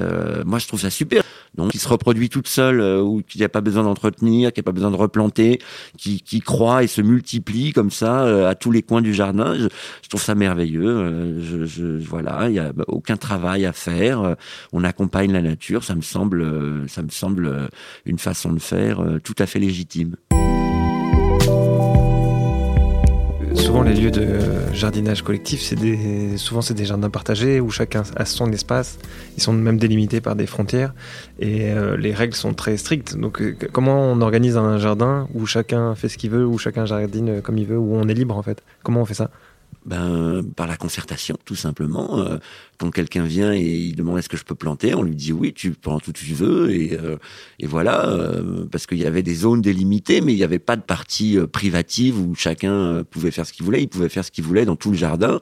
moi, 0.46 0.60
je 0.60 0.68
trouve 0.68 0.82
ça 0.82 0.90
super 0.90 1.24
donc 1.56 1.72
qui 1.72 1.80
se 1.80 1.88
reproduit 1.88 2.30
toute 2.30 2.48
seule, 2.48 2.80
euh, 2.80 3.02
ou 3.02 3.22
qui 3.22 3.40
n'a 3.40 3.50
pas 3.50 3.62
besoin 3.62 3.84
d'entretenir, 3.84 4.54
qui 4.54 4.60
n'a 4.60 4.64
pas 4.64 4.72
besoin 4.72 4.92
de 4.92 4.96
replanter, 4.96 5.60
qui, 5.98 6.22
qui 6.22 6.40
croît 6.40 6.84
et 6.84 6.88
se 6.88 7.02
multiplie 7.02 7.74
comme 7.74 7.92
ça 7.92 8.24
euh, 8.24 8.50
à 8.50 8.56
tous 8.56 8.72
les 8.72 8.82
coins 8.82 9.02
du 9.02 9.14
jardin. 9.14 9.56
Je, 9.56 9.68
trouve 10.10 10.22
ça 10.22 10.36
merveilleux. 10.36 10.84
Euh, 10.86 12.00
voilà, 12.08 12.50
il 12.50 12.56
y 12.56 12.60
a 12.60 12.74
aucun 12.88 13.18
travail 13.18 13.66
à 13.66 13.74
faire. 13.74 14.36
on 14.74 14.84
accompagne 14.84 15.32
la 15.32 15.42
nature. 15.42 15.84
Ça 15.84 15.96
me 15.96 16.02
semble, 16.02 16.46
ça 16.90 17.02
me 17.02 17.10
semble 17.10 17.70
une 18.06 18.20
façon 18.20 18.52
de 18.52 18.60
faire 18.60 19.02
tout 19.24 19.36
à 19.40 19.46
fait 19.46 19.60
légitime 19.60 20.16
souvent 23.72 23.84
les 23.84 23.94
lieux 23.94 24.12
de 24.12 24.74
jardinage 24.74 25.22
collectif, 25.22 25.62
c'est 25.62 25.78
des, 25.78 26.36
souvent 26.36 26.62
c'est 26.62 26.74
des 26.74 26.84
jardins 26.84 27.10
partagés 27.10 27.62
où 27.62 27.70
chacun 27.70 28.04
a 28.18 28.26
son 28.26 28.52
espace. 28.52 29.00
Ils 29.38 29.42
sont 29.42 29.54
même 29.54 29.78
délimités 29.78 30.20
par 30.20 30.36
des 30.36 30.46
frontières 30.46 30.94
et 31.40 31.72
euh, 31.72 31.96
les 31.96 32.14
règles 32.14 32.36
sont 32.36 32.54
très 32.54 32.76
strictes. 32.76 33.16
Donc 33.16 33.42
euh, 33.42 33.56
comment 33.72 34.12
on 34.12 34.20
organise 34.20 34.58
un 34.58 34.78
jardin 34.78 35.30
où 35.34 35.46
chacun 35.46 35.96
fait 35.96 36.10
ce 36.10 36.18
qu'il 36.18 36.32
veut, 36.32 36.46
où 36.46 36.58
chacun 36.58 36.86
jardine 36.86 37.42
comme 37.42 37.58
il 37.58 37.66
veut, 37.66 37.78
où 37.78 37.96
on 37.96 38.10
est 38.10 38.14
libre 38.14 38.36
en 38.36 38.44
fait? 38.44 38.62
Comment 38.84 39.04
on 39.04 39.06
fait 39.06 39.14
ça? 39.14 39.32
Ben, 39.84 40.44
par 40.56 40.68
la 40.68 40.78
concertation, 40.78 41.38
tout 41.44 41.56
simplement. 41.56 42.20
Euh, 42.20 42.38
quand 42.78 42.92
quelqu'un 42.92 43.24
vient 43.24 43.52
et 43.52 43.62
il 43.62 43.96
demande 43.96 44.20
est-ce 44.20 44.30
que 44.30 44.38
je 44.38 44.44
peux 44.44 44.56
planter, 44.56 44.94
on 44.94 45.02
lui 45.02 45.16
dit 45.16 45.34
oui, 45.34 45.54
tu 45.54 45.72
plantes 45.72 46.08
où 46.08 46.12
tu 46.12 46.34
veux 46.34 46.72
et, 46.72 46.98
euh, 47.00 47.18
et 47.60 47.66
voilà, 47.66 48.08
euh, 48.08 48.66
parce 48.72 48.86
qu'il 48.86 49.00
y 49.00 49.06
avait 49.06 49.24
des 49.24 49.34
zones 49.34 49.62
délimitées, 49.62 50.22
mais 50.22 50.34
il 50.34 50.36
n'y 50.36 50.44
avait 50.44 50.60
pas 50.60 50.76
de 50.76 50.82
partie 50.82 51.38
privative 51.52 52.20
où 52.20 52.36
chacun 52.36 53.04
pouvait 53.10 53.32
faire 53.32 53.48
ce 53.48 53.54
qu'il 53.54 53.66
voulait. 53.66 53.82
Il 53.82 53.88
pouvait 53.88 54.10
faire 54.10 54.24
ce 54.24 54.30
qu'il 54.30 54.44
voulait 54.44 54.66
dans 54.66 54.76
tout 54.76 54.92
le 54.92 54.98
jardin. 54.98 55.40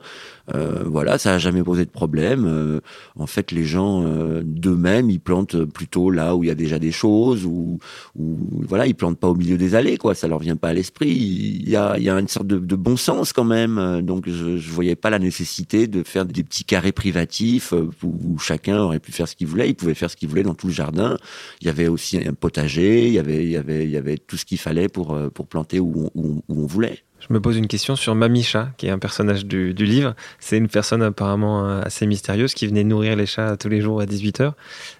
voilà, 0.86 1.18
ça 1.18 1.36
a 1.36 1.38
jamais 1.38 1.64
posé 1.64 1.86
de 1.86 1.90
problème. 1.90 2.82
en 3.18 3.28
fait, 3.28 3.52
les 3.52 3.66
gens 3.66 4.04
d'eux-mêmes, 4.44 5.10
ils 5.10 5.20
plantent 5.20 5.64
plutôt 5.66 6.12
là 6.12 6.36
où 6.36 6.44
il 6.44 6.48
y 6.48 6.52
a 6.52 6.56
déjà 6.56 6.80
des 6.80 6.92
choses, 6.92 7.46
ou, 7.46 7.80
voilà, 8.16 8.88
ils 8.88 8.96
plantent 8.96 9.20
pas 9.20 9.30
au 9.30 9.36
milieu 9.36 9.58
des 9.58 9.76
allées, 9.76 9.98
quoi. 9.98 10.16
Ça 10.16 10.28
leur 10.28 10.40
vient 10.40 10.56
pas 10.56 10.70
à 10.70 10.74
l'esprit. 10.74 11.12
Il 11.12 11.70
y 11.70 11.76
a, 11.76 11.98
y 12.00 12.10
a 12.10 12.18
une 12.18 12.28
sorte 12.28 12.48
de, 12.48 12.58
de 12.58 12.76
bon 12.76 12.98
sens 12.98 13.34
quand 13.34 13.44
même. 13.44 14.02
Donc 14.02 14.29
je 14.30 14.46
ne 14.46 14.58
voyais 14.58 14.96
pas 14.96 15.10
la 15.10 15.20
nécessité 15.20 15.88
de 15.88 16.04
faire 16.04 16.26
des 16.26 16.44
petits 16.44 16.64
carrés 16.64 16.92
privatifs 16.92 17.74
euh, 17.74 17.90
où, 18.04 18.38
chacun 18.40 18.78
aurait 18.80 19.00
pu 19.00 19.12
faire 19.12 19.28
ce 19.28 19.36
qu'il 19.36 19.48
voulait. 19.48 19.70
Il 19.70 19.76
pouvait 19.76 19.94
faire 19.94 20.10
ce 20.10 20.16
qu'il 20.16 20.30
voulait 20.30 20.44
dans 20.44 20.54
tout 20.54 20.68
le 20.68 20.74
jardin. 20.74 21.18
Il 21.62 21.68
y 21.68 21.70
avait 21.70 21.88
aussi 21.88 22.18
un 22.18 22.34
potager, 22.34 23.08
il 23.08 23.14
y 23.14 23.20
avait, 23.20 23.44
il 23.44 23.50
y 23.50 23.58
avait, 23.58 23.84
il 23.84 23.90
y 23.90 23.98
avait 23.98 24.18
tout 24.18 24.38
ce 24.38 24.46
qu'il 24.46 24.58
fallait 24.58 24.88
pour, 24.88 25.14
euh, 25.14 25.30
pour 25.30 25.48
planter 25.48 25.80
où, 25.80 26.10
où, 26.16 26.44
on 26.50 26.66
voulait. 26.66 27.04
Je 27.20 27.34
me 27.34 27.42
pose 27.42 27.58
une 27.58 27.68
question 27.68 27.98
sur 27.98 28.16
Mamicha, 28.16 28.72
qui 28.78 28.88
est 28.88 28.92
un 28.92 29.00
personnage 29.00 29.46
du, 29.46 29.74
du 29.74 29.86
livre. 29.86 30.16
C'est 30.40 30.58
une 30.58 30.70
personne 30.70 31.02
apparemment 31.02 31.68
euh, 31.68 31.82
assez 31.82 32.08
mystérieuse 32.08 32.54
qui 32.54 32.66
venait 32.66 32.86
nourrir 32.86 33.16
les 33.16 33.26
chats 33.26 33.58
tous 33.58 33.68
les 33.68 33.82
jours 33.82 34.00
à 34.00 34.06
18h 34.06 34.54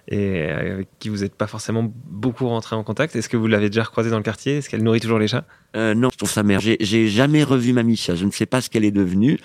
et 0.08 0.50
avec 0.50 0.88
qui 0.98 1.08
vous 1.08 1.18
n'êtes 1.18 1.34
pas 1.34 1.46
forcément 1.46 1.90
beaucoup 2.06 2.46
rentré 2.48 2.76
en 2.76 2.84
contact. 2.84 3.16
Est-ce 3.16 3.28
que 3.28 3.38
vous 3.38 3.46
l'avez 3.46 3.70
déjà 3.70 3.84
recroisée 3.84 4.10
dans 4.10 4.18
le 4.18 4.22
quartier? 4.22 4.58
Est-ce 4.58 4.68
qu'elle 4.68 4.82
nourrit 4.82 5.00
toujours 5.00 5.18
les 5.18 5.28
chats? 5.28 5.44
Euh, 5.76 5.94
non, 5.94 6.08
je 6.10 6.16
trouve 6.16 6.30
ça 6.30 6.42
merde. 6.42 6.62
J'ai 6.80 7.08
jamais 7.08 7.44
revu 7.44 7.72
Mamicha. 7.72 8.16
Je 8.16 8.24
ne 8.24 8.30
sais 8.30 8.46
pas 8.46 8.60
ce 8.60 8.68
qu'elle 8.68 8.84
est 8.84 8.90
devenue. 8.90 9.38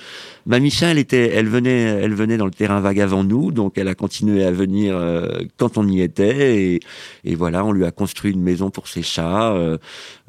Mamicha, 0.48 0.88
elle 0.88 0.98
était, 0.98 1.29
elle 1.34 1.48
venait, 1.48 1.82
elle 1.82 2.13
venait 2.13 2.38
dans 2.38 2.46
le 2.46 2.51
terrain 2.51 2.79
vague 2.79 3.00
avant 3.00 3.24
nous, 3.24 3.51
donc 3.51 3.77
elle 3.77 3.88
a 3.88 3.96
continué 3.96 4.44
à 4.44 4.51
venir 4.51 4.96
euh, 4.96 5.39
quand 5.58 5.77
on 5.77 5.88
y 5.88 6.01
était, 6.01 6.63
et, 6.63 6.79
et, 7.24 7.36
voilà, 7.36 7.65
on 7.65 7.72
lui 7.72 7.86
a 7.86 7.91
construit 7.91 8.32
une 8.32 8.41
maison 8.41 8.70
pour 8.70 8.88
ses 8.88 9.01
chats. 9.03 9.53
Euh, 9.53 9.77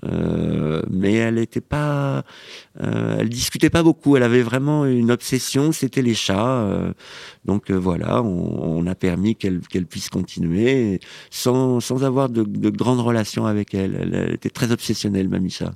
euh 0.05 0.83
mais 0.91 1.15
elle 1.15 1.39
était 1.39 1.61
pas, 1.61 2.25
euh, 2.83 3.19
elle 3.21 3.29
discutait 3.29 3.71
pas 3.71 3.83
beaucoup. 3.83 4.17
Elle 4.17 4.23
avait 4.23 4.43
vraiment 4.43 4.85
une 4.87 5.11
obsession, 5.11 5.73
c'était 5.73 6.03
les 6.03 6.15
chats. 6.15 6.67
donc 7.45 7.71
voilà, 7.71 8.23
on, 8.23 8.79
on, 8.79 8.87
a 8.87 8.95
permis 8.95 9.37
qu'elle 9.37 9.61
puisse 9.89 10.09
continuer 10.11 11.01
sans, 11.31 11.81
sans 11.81 12.05
avoir 12.05 12.29
de, 12.29 12.43
de 12.45 12.71
grandes 12.71 13.01
relations 13.01 13.47
avec 13.47 13.75
elle. 13.75 14.11
Elle 14.13 14.35
était 14.35 14.51
très 14.51 14.73
obsessionnelle, 14.73 15.29
Mamicha. 15.29 15.73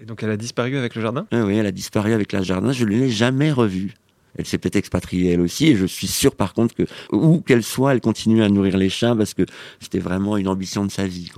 Et 0.00 0.06
donc 0.06 0.22
elle 0.22 0.30
a 0.30 0.38
disparu 0.38 0.78
avec 0.78 0.94
le 0.94 1.02
jardin? 1.02 1.26
Oui, 1.30 1.58
elle 1.58 1.66
a 1.66 1.72
disparu 1.72 2.14
avec 2.14 2.32
le 2.32 2.42
jardin. 2.42 2.72
Je 2.72 2.86
ne 2.86 2.90
l'ai 2.90 3.10
jamais 3.10 3.52
revue. 3.52 3.92
Elle 4.36 4.46
s'est 4.46 4.56
peut-être 4.56 4.76
expatriée 4.76 5.32
elle 5.32 5.40
aussi, 5.40 5.66
et 5.66 5.76
je 5.76 5.84
suis 5.84 6.06
sûr 6.06 6.34
par 6.34 6.54
contre 6.54 6.74
que 6.74 6.84
où 7.12 7.40
qu'elle 7.40 7.64
soit, 7.64 7.92
elle 7.92 8.00
continue 8.00 8.42
à 8.42 8.48
nourrir 8.48 8.78
les 8.78 8.88
chats 8.88 9.14
parce 9.14 9.34
que 9.34 9.42
c'était 9.80 9.98
vraiment 9.98 10.38
une 10.38 10.48
ambition 10.48 10.86
de 10.86 10.90
sa 10.90 11.06
vie. 11.06 11.30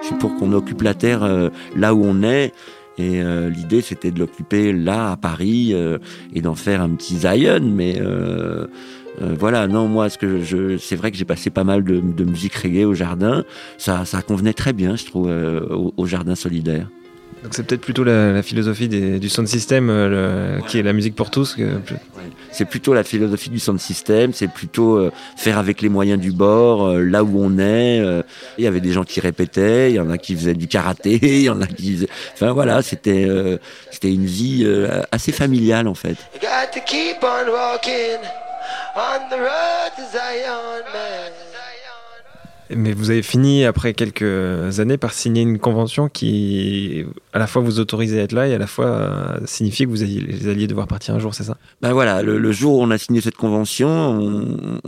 Je 0.00 0.06
suis 0.06 0.16
pour 0.16 0.34
qu'on 0.36 0.52
occupe 0.52 0.80
la 0.82 0.94
terre 0.94 1.22
euh, 1.22 1.50
là 1.76 1.94
où 1.94 2.02
on 2.04 2.22
est. 2.22 2.52
Et 2.96 3.20
euh, 3.20 3.50
l'idée, 3.50 3.80
c'était 3.80 4.12
de 4.12 4.20
l'occuper 4.20 4.72
là, 4.72 5.10
à 5.10 5.16
Paris, 5.16 5.70
euh, 5.72 5.98
et 6.32 6.40
d'en 6.40 6.54
faire 6.54 6.80
un 6.80 6.90
petit 6.90 7.18
Zion. 7.18 7.60
Mais 7.60 8.00
voilà, 9.20 9.66
non, 9.66 9.86
moi, 9.86 10.08
ce 10.08 10.18
que 10.18 10.42
je, 10.42 10.78
c'est 10.78 10.96
vrai 10.96 11.10
que 11.10 11.16
j'ai 11.16 11.24
passé 11.24 11.50
pas 11.50 11.64
mal 11.64 11.84
de, 11.84 12.24
musique 12.24 12.54
reggae 12.54 12.84
au 12.84 12.94
jardin. 12.94 13.44
Ça, 13.78 14.04
ça 14.04 14.22
convenait 14.22 14.52
très 14.52 14.72
bien, 14.72 14.96
je 14.96 15.04
trouve, 15.04 15.28
euh, 15.28 15.60
au, 15.96 16.06
jardin 16.06 16.34
solidaire. 16.34 16.88
Donc 17.42 17.52
c'est 17.52 17.62
peut-être 17.62 17.82
plutôt 17.82 18.04
la, 18.04 18.42
philosophie 18.42 18.88
du 18.88 19.28
sound 19.28 19.46
system 19.48 19.88
euh, 19.90 20.60
qui 20.60 20.78
est 20.78 20.82
la 20.82 20.94
musique 20.94 21.14
pour 21.14 21.30
tous. 21.30 21.58
C'est 22.50 22.64
plutôt 22.64 22.94
la 22.94 23.04
philosophie 23.04 23.50
du 23.50 23.58
sound 23.58 23.78
system, 23.78 24.32
c'est 24.32 24.48
plutôt 24.48 25.10
faire 25.36 25.58
avec 25.58 25.82
les 25.82 25.90
moyens 25.90 26.18
du 26.18 26.32
bord, 26.32 26.88
là 26.94 27.22
où 27.22 27.38
on 27.38 27.58
est. 27.58 28.02
Il 28.56 28.64
y 28.64 28.66
avait 28.66 28.80
des 28.80 28.92
gens 28.92 29.04
qui 29.04 29.20
répétaient, 29.20 29.90
il 29.90 29.96
y 29.96 30.00
en 30.00 30.08
a 30.08 30.16
qui 30.16 30.34
faisaient 30.34 30.54
du 30.54 30.68
karaté, 30.68 31.18
il 31.22 31.42
y 31.42 31.50
en 31.50 31.60
a 31.60 31.66
qui 31.66 31.96
faisaient... 31.96 32.08
Enfin 32.32 32.52
voilà, 32.52 32.80
c'était 32.80 33.28
c'était 33.90 34.12
une 34.12 34.24
vie 34.24 34.66
assez 35.12 35.32
familiale 35.32 35.86
en 35.86 35.94
fait. 35.94 36.16
On 36.34 36.38
the 38.94 39.38
road 39.38 39.92
to 39.96 40.02
Zion, 40.12 40.84
Mais 42.70 42.92
vous 42.92 43.10
avez 43.10 43.22
fini 43.22 43.64
après 43.64 43.92
quelques 43.92 44.80
années 44.80 44.96
par 44.96 45.12
signer 45.12 45.42
une 45.42 45.58
convention 45.58 46.08
qui 46.08 47.04
à 47.32 47.38
la 47.38 47.46
fois 47.46 47.60
vous 47.60 47.78
autorisait 47.78 48.20
à 48.20 48.22
être 48.22 48.32
là 48.32 48.48
et 48.48 48.54
à 48.54 48.58
la 48.58 48.66
fois 48.66 48.86
euh, 48.86 49.38
signifiait 49.44 49.84
que 49.86 49.90
vous 49.90 50.02
alliez, 50.02 50.66
devoir 50.66 50.86
partir 50.86 51.14
un 51.14 51.18
jour, 51.18 51.34
c'est 51.34 51.44
ça? 51.44 51.56
Ben 51.82 51.92
voilà, 51.92 52.22
le, 52.22 52.52
jour 52.52 52.78
où 52.78 52.82
on 52.82 52.90
a 52.90 52.98
signé 52.98 53.20
cette 53.20 53.36
convention, 53.36 54.80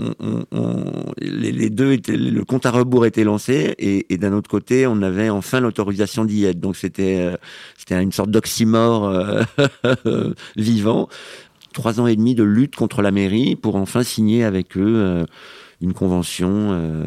les, 1.19 1.71
deux 1.71 1.93
étaient, 1.93 2.17
le 2.17 2.45
compte 2.45 2.65
à 2.65 2.71
rebours 2.71 3.07
était 3.07 3.25
lancé 3.25 3.75
et, 3.79 4.17
d'un 4.17 4.33
autre 4.33 4.49
côté, 4.49 4.87
on 4.87 5.03
avait 5.03 5.29
enfin 5.29 5.61
l'autorisation 5.61 6.25
d'y 6.25 6.45
être. 6.45 6.61
Donc 6.61 6.77
c'était 6.77 7.19
euh, 7.21 7.37
c'était 7.77 8.01
une 8.01 8.13
sorte 8.13 8.31
d'oxymore 8.31 9.09
euh, 9.09 10.33
vivant 10.57 11.09
trois 11.77 12.01
ans 12.01 12.07
et 12.07 12.17
demi 12.17 12.35
de 12.35 12.43
lutte 12.43 12.75
contre 12.75 13.03
la 13.03 13.11
mairie 13.11 13.55
pour 13.55 13.77
enfin 13.77 14.03
signer 14.03 14.45
avec 14.45 14.79
eux 14.79 14.97
euh, 14.97 15.27
une 15.83 15.93
convention 15.93 16.49
euh, 16.73 17.05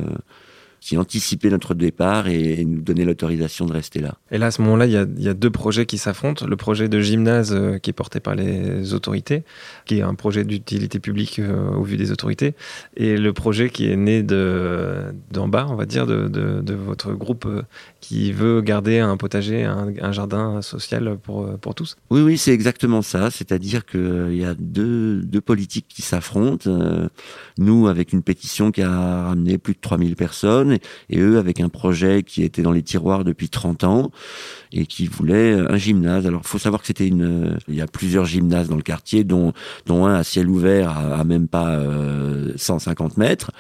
qui 0.80 0.98
anticipait 0.98 1.50
notre 1.50 1.74
départ 1.74 2.28
et, 2.28 2.64
nous 2.66 2.82
donnait 2.82 3.06
l'autorisation 3.06 3.66
de 3.66 3.74
rester 3.74 4.00
là. 4.00 4.16
Et 4.32 4.38
là, 4.38 4.48
à 4.48 4.52
ce 4.52 4.62
moment-là, 4.62 4.86
il 4.86 4.92
y, 4.92 5.30
a, 5.30 5.34
deux 5.34 5.50
projets 5.50 5.86
qui 5.86 5.98
s'affrontent. 5.98 6.46
Le 6.46 6.56
projet 6.56 6.90
de 6.90 7.00
gymnase 7.00 7.54
euh, 7.54 7.78
qui 7.78 7.90
est 7.90 7.94
porté 7.94 8.20
par 8.20 8.36
les 8.36 8.94
autorités, 8.94 9.44
qui 9.86 10.00
est 10.00 10.02
un 10.02 10.16
projet 10.16 10.44
d'utilité 10.44 11.00
publique 11.00 11.42
au 11.76 11.84
vu 11.84 11.98
des 11.98 12.12
autorités, 12.12 12.54
et 12.98 13.18
le 13.18 13.34
projet 13.34 13.70
qui 13.70 13.90
est 13.90 13.96
né 13.96 14.24
d'en 14.24 15.48
bas, 15.48 15.68
on 15.70 15.76
va 15.76 15.86
dire, 15.86 16.06
de, 16.08 16.28
de 16.28 16.74
votre 16.74 17.14
groupe 17.14 17.48
qui 18.02 18.32
veut 18.32 18.62
garder 18.62 19.00
un 19.00 19.18
potager, 19.18 19.64
un, 19.66 20.12
jardin 20.12 20.62
social 20.62 21.18
pour, 21.22 21.58
pour 21.60 21.76
tous. 21.76 21.96
Oui, 22.10 22.22
oui, 22.22 22.38
c'est 22.38 22.54
exactement 22.54 23.02
ça. 23.02 23.30
C'est-à-dire 23.32 23.86
qu'il 23.86 24.00
euh, 24.00 24.34
y 24.34 24.46
a 24.46 24.56
deux, 24.56 25.22
deux 25.22 25.42
politiques 25.42 25.86
qui 25.88 26.02
s'affrontent. 26.02 26.70
Euh, 26.70 27.08
nous, 27.58 27.88
avec 27.88 28.14
une 28.14 28.24
pétition 28.24 28.72
qui 28.72 28.82
a 28.82 29.24
ramené 29.24 29.58
plus 29.58 29.74
de 29.74 29.80
3000 29.80 30.16
personnes, 30.16 30.69
et 30.74 31.20
eux, 31.20 31.38
avec 31.38 31.60
un 31.60 31.70
projet 31.70 32.24
qui 32.24 32.44
était 32.44 32.62
dans 32.62 32.72
les 32.72 32.84
tiroirs 32.84 33.24
depuis 33.24 33.50
30 33.50 33.84
ans 33.84 34.12
et 34.72 34.86
qui 34.86 35.08
voulait 35.08 35.54
un 35.54 35.78
gymnase. 35.78 36.28
Alors, 36.28 36.42
faut 36.44 36.60
savoir 36.60 36.82
que 36.82 36.88
c'était 36.88 37.08
une... 37.08 37.58
Il 37.68 37.76
y 37.76 37.82
a 37.82 37.88
plusieurs 37.88 38.26
gymnases 38.26 38.70
dans 38.70 38.76
le 38.76 38.82
quartier, 38.82 39.24
dont, 39.24 39.54
dont 39.86 40.06
un 40.06 40.16
à 40.16 40.24
ciel 40.24 40.50
ouvert 40.50 40.98
à, 40.98 41.24
même 41.24 41.48
pas 41.48 41.80
150 42.56 43.12
euh, 43.12 43.16
mètres. 43.18 43.52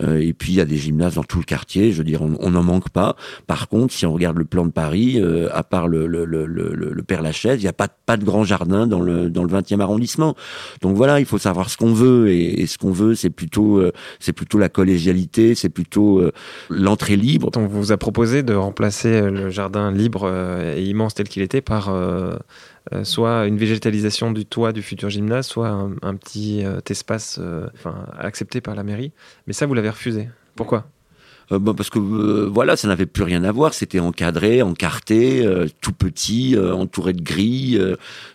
et 0.00 0.32
puis, 0.32 0.52
il 0.52 0.56
y 0.56 0.60
a 0.60 0.64
des 0.64 0.76
gymnases 0.76 1.14
dans 1.14 1.24
tout 1.24 1.38
le 1.38 1.44
quartier. 1.44 1.92
Je 1.92 1.98
veux 1.98 2.04
dire, 2.04 2.22
on 2.22 2.50
n'en 2.50 2.62
manque 2.62 2.90
pas. 2.90 3.16
Par 3.46 3.68
contre, 3.68 3.94
si 3.94 4.06
on 4.06 4.12
regarde 4.12 4.36
le 4.36 4.44
plan 4.44 4.64
de 4.64 4.70
Paris, 4.70 5.20
euh, 5.20 5.48
à 5.52 5.62
part 5.62 5.88
le, 5.88 6.06
le, 6.06 6.24
le, 6.24 6.46
le, 6.46 7.02
Père 7.02 7.22
Lachaise, 7.22 7.60
il 7.60 7.64
n'y 7.64 7.68
a 7.68 7.72
pas, 7.72 7.88
pas 7.88 8.16
de 8.16 8.24
grand 8.24 8.44
jardin 8.44 8.86
dans 8.86 9.00
le, 9.00 9.30
dans 9.30 9.44
le 9.44 9.52
20e 9.52 9.80
arrondissement. 9.80 10.34
Donc 10.82 10.96
voilà, 10.96 11.20
il 11.20 11.26
faut 11.26 11.38
savoir 11.38 11.70
ce 11.70 11.76
qu'on 11.76 11.92
veut 11.92 12.30
et, 12.30 12.66
ce 12.66 12.78
qu'on 12.78 12.92
veut, 12.92 13.14
c'est 13.14 13.30
plutôt, 13.30 13.78
euh, 13.78 13.92
c'est 14.20 14.32
plutôt 14.32 14.58
la 14.58 14.68
collégialité, 14.68 15.54
c'est 15.54 15.68
plutôt 15.68 16.18
euh, 16.18 16.32
l'entrée 16.68 17.16
libre. 17.16 17.50
On 17.56 17.66
vous 17.66 17.92
a 17.92 17.96
proposé 17.96 18.42
de 18.42 18.54
remplacer 18.54 19.22
le 19.22 19.50
jardin 19.50 19.90
libre 19.90 20.28
et 20.62 20.82
immense 20.84 21.14
tel 21.14 21.28
qu'il 21.28 21.42
était 21.42 21.60
par 21.60 21.92
soit 23.02 23.46
une 23.46 23.58
végétalisation 23.58 24.32
du 24.32 24.46
toit 24.46 24.72
du 24.72 24.82
futur 24.82 25.10
gymnase, 25.10 25.46
soit 25.46 25.68
un, 25.68 26.14
petit 26.16 26.64
espace 26.88 27.40
accepté 28.18 28.60
par 28.60 28.74
la 28.74 28.82
mairie. 28.82 29.12
Mais 29.46 29.52
ça, 29.52 29.66
vous 29.66 29.74
l'avez 29.74 29.90
refusé. 29.90 30.28
Pourquoi? 30.56 30.86
Euh, 31.52 31.58
bah, 31.58 31.72
parce 31.76 31.90
que 31.90 31.98
euh, 31.98 32.48
voilà, 32.52 32.76
ça 32.76 32.88
n'avait 32.88 33.06
plus 33.06 33.22
rien 33.22 33.44
à 33.44 33.52
voir. 33.52 33.74
C'était 33.74 34.00
encadré, 34.00 34.62
encarté, 34.62 35.44
euh, 35.46 35.66
tout 35.80 35.92
petit, 35.92 36.56
entouré 36.58 37.12
de 37.12 37.22
grilles. 37.22 37.80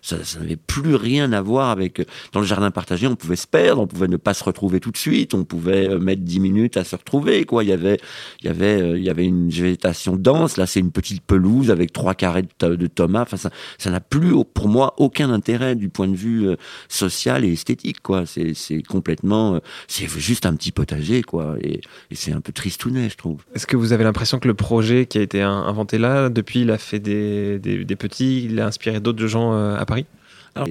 ça, 0.01 0.23
ça 0.23 0.39
n'avait 0.39 0.55
plus 0.55 0.95
rien 0.95 1.31
à 1.33 1.41
voir 1.41 1.69
avec. 1.69 2.05
Dans 2.31 2.39
le 2.39 2.45
jardin 2.45 2.71
partagé, 2.71 3.07
on 3.07 3.15
pouvait 3.15 3.35
se 3.35 3.47
perdre, 3.47 3.81
on 3.81 3.87
pouvait 3.87 4.07
ne 4.07 4.17
pas 4.17 4.33
se 4.33 4.43
retrouver 4.43 4.79
tout 4.79 4.91
de 4.91 4.97
suite, 4.97 5.33
on 5.33 5.43
pouvait 5.43 5.97
mettre 5.99 6.21
dix 6.21 6.39
minutes 6.39 6.77
à 6.77 6.83
se 6.83 6.95
retrouver. 6.95 7.45
Quoi, 7.45 7.63
il 7.63 7.69
y 7.69 7.73
avait, 7.73 7.99
il 8.41 8.47
y 8.47 8.49
avait, 8.49 8.97
il 8.97 9.03
y 9.03 9.09
avait 9.09 9.25
une 9.25 9.49
végétation 9.49 10.15
dense. 10.15 10.57
Là, 10.57 10.65
c'est 10.65 10.79
une 10.79 10.91
petite 10.91 11.23
pelouse 11.23 11.71
avec 11.71 11.93
trois 11.93 12.15
carrés 12.15 12.43
de, 12.59 12.75
de 12.75 12.87
tomates. 12.87 13.27
Enfin, 13.27 13.37
ça, 13.37 13.49
ça 13.77 13.89
n'a 13.89 13.99
plus 13.99 14.33
pour 14.53 14.67
moi 14.67 14.93
aucun 14.97 15.29
intérêt 15.29 15.75
du 15.75 15.89
point 15.89 16.07
de 16.07 16.15
vue 16.15 16.47
social 16.87 17.45
et 17.45 17.53
esthétique. 17.53 18.01
Quoi, 18.01 18.25
c'est, 18.25 18.53
c'est 18.53 18.81
complètement, 18.81 19.59
c'est 19.87 20.07
juste 20.09 20.45
un 20.45 20.55
petit 20.55 20.71
potager. 20.71 21.21
Quoi, 21.21 21.55
et, 21.61 21.81
et 22.11 22.15
c'est 22.15 22.31
un 22.31 22.41
peu 22.41 22.51
tristounet. 22.51 23.02
Jamais, 23.03 23.09
je 23.09 23.17
trouve. 23.17 23.43
Est-ce 23.55 23.67
que 23.67 23.77
vous 23.77 23.93
avez 23.93 24.03
l'impression 24.03 24.39
que 24.39 24.47
le 24.47 24.53
projet 24.53 25.05
qui 25.05 25.17
a 25.17 25.21
été 25.21 25.41
inventé 25.41 25.97
là, 25.97 26.29
depuis, 26.29 26.61
il 26.61 26.71
a 26.71 26.77
fait 26.77 26.99
des, 26.99 27.59
des, 27.59 27.95
petits, 27.95 28.45
il 28.45 28.59
a 28.59 28.67
inspiré 28.67 28.99
d'autres 28.99 29.27
gens 29.27 29.53
euh, 29.53 29.75
à 29.75 29.85
Paris? 29.85 30.05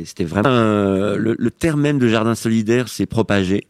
C'était 0.05 0.25
vraiment 0.25 0.49
le, 0.49 1.35
le, 1.37 1.51
terme 1.51 1.81
même 1.81 1.99
de 1.99 2.07
jardin 2.07 2.37
solidaire 2.37 2.89
s'est 2.89 3.07
propagé. 3.07 3.67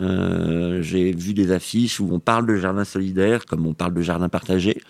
Euh, 0.00 0.80
j'ai 0.80 1.12
vu 1.12 1.34
des 1.34 1.50
affiches 1.50 1.98
où 1.98 2.08
on 2.12 2.20
parle 2.20 2.46
de 2.46 2.56
jardin 2.56 2.84
solidaire, 2.84 3.46
comme 3.46 3.66
on 3.66 3.74
parle 3.74 3.94
de 3.94 4.02
jardin 4.02 4.28
partagé. 4.28 4.80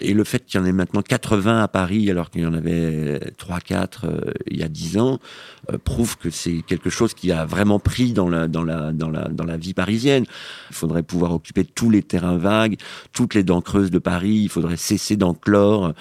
Et 0.00 0.14
le 0.14 0.24
fait 0.24 0.44
qu'il 0.44 0.60
y 0.60 0.62
en 0.62 0.66
ait 0.66 0.72
maintenant 0.72 1.02
80 1.02 1.62
à 1.62 1.68
Paris, 1.68 2.10
alors 2.10 2.30
qu'il 2.30 2.42
y 2.42 2.46
en 2.46 2.54
avait 2.54 3.18
3-4 3.38 3.86
euh, 4.04 4.20
il 4.50 4.58
y 4.58 4.62
a 4.62 4.68
10 4.68 4.98
ans, 4.98 5.14
euh, 5.14 5.57
prouve 5.76 6.16
que 6.16 6.30
c'est 6.30 6.62
quelque 6.66 6.88
chose 6.88 7.12
qui 7.12 7.30
a 7.30 7.44
vraiment 7.44 7.78
pris 7.78 8.12
dans 8.12 8.28
la, 8.28 8.48
dans, 8.48 8.62
la, 8.62 8.92
dans, 8.92 9.10
la, 9.10 9.28
dans 9.28 9.44
la 9.44 9.58
vie 9.58 9.74
parisienne. 9.74 10.24
Il 10.70 10.76
faudrait 10.76 11.02
pouvoir 11.02 11.32
occuper 11.32 11.64
tous 11.64 11.90
les 11.90 12.02
terrains 12.02 12.38
vagues, 12.38 12.76
toutes 13.12 13.34
les 13.34 13.42
dents 13.42 13.60
creuses 13.60 13.90
de 13.90 13.98
Paris. 13.98 14.40
Il 14.44 14.48
faudrait 14.48 14.78
cesser 14.78 15.16
d'enclore. 15.16 15.92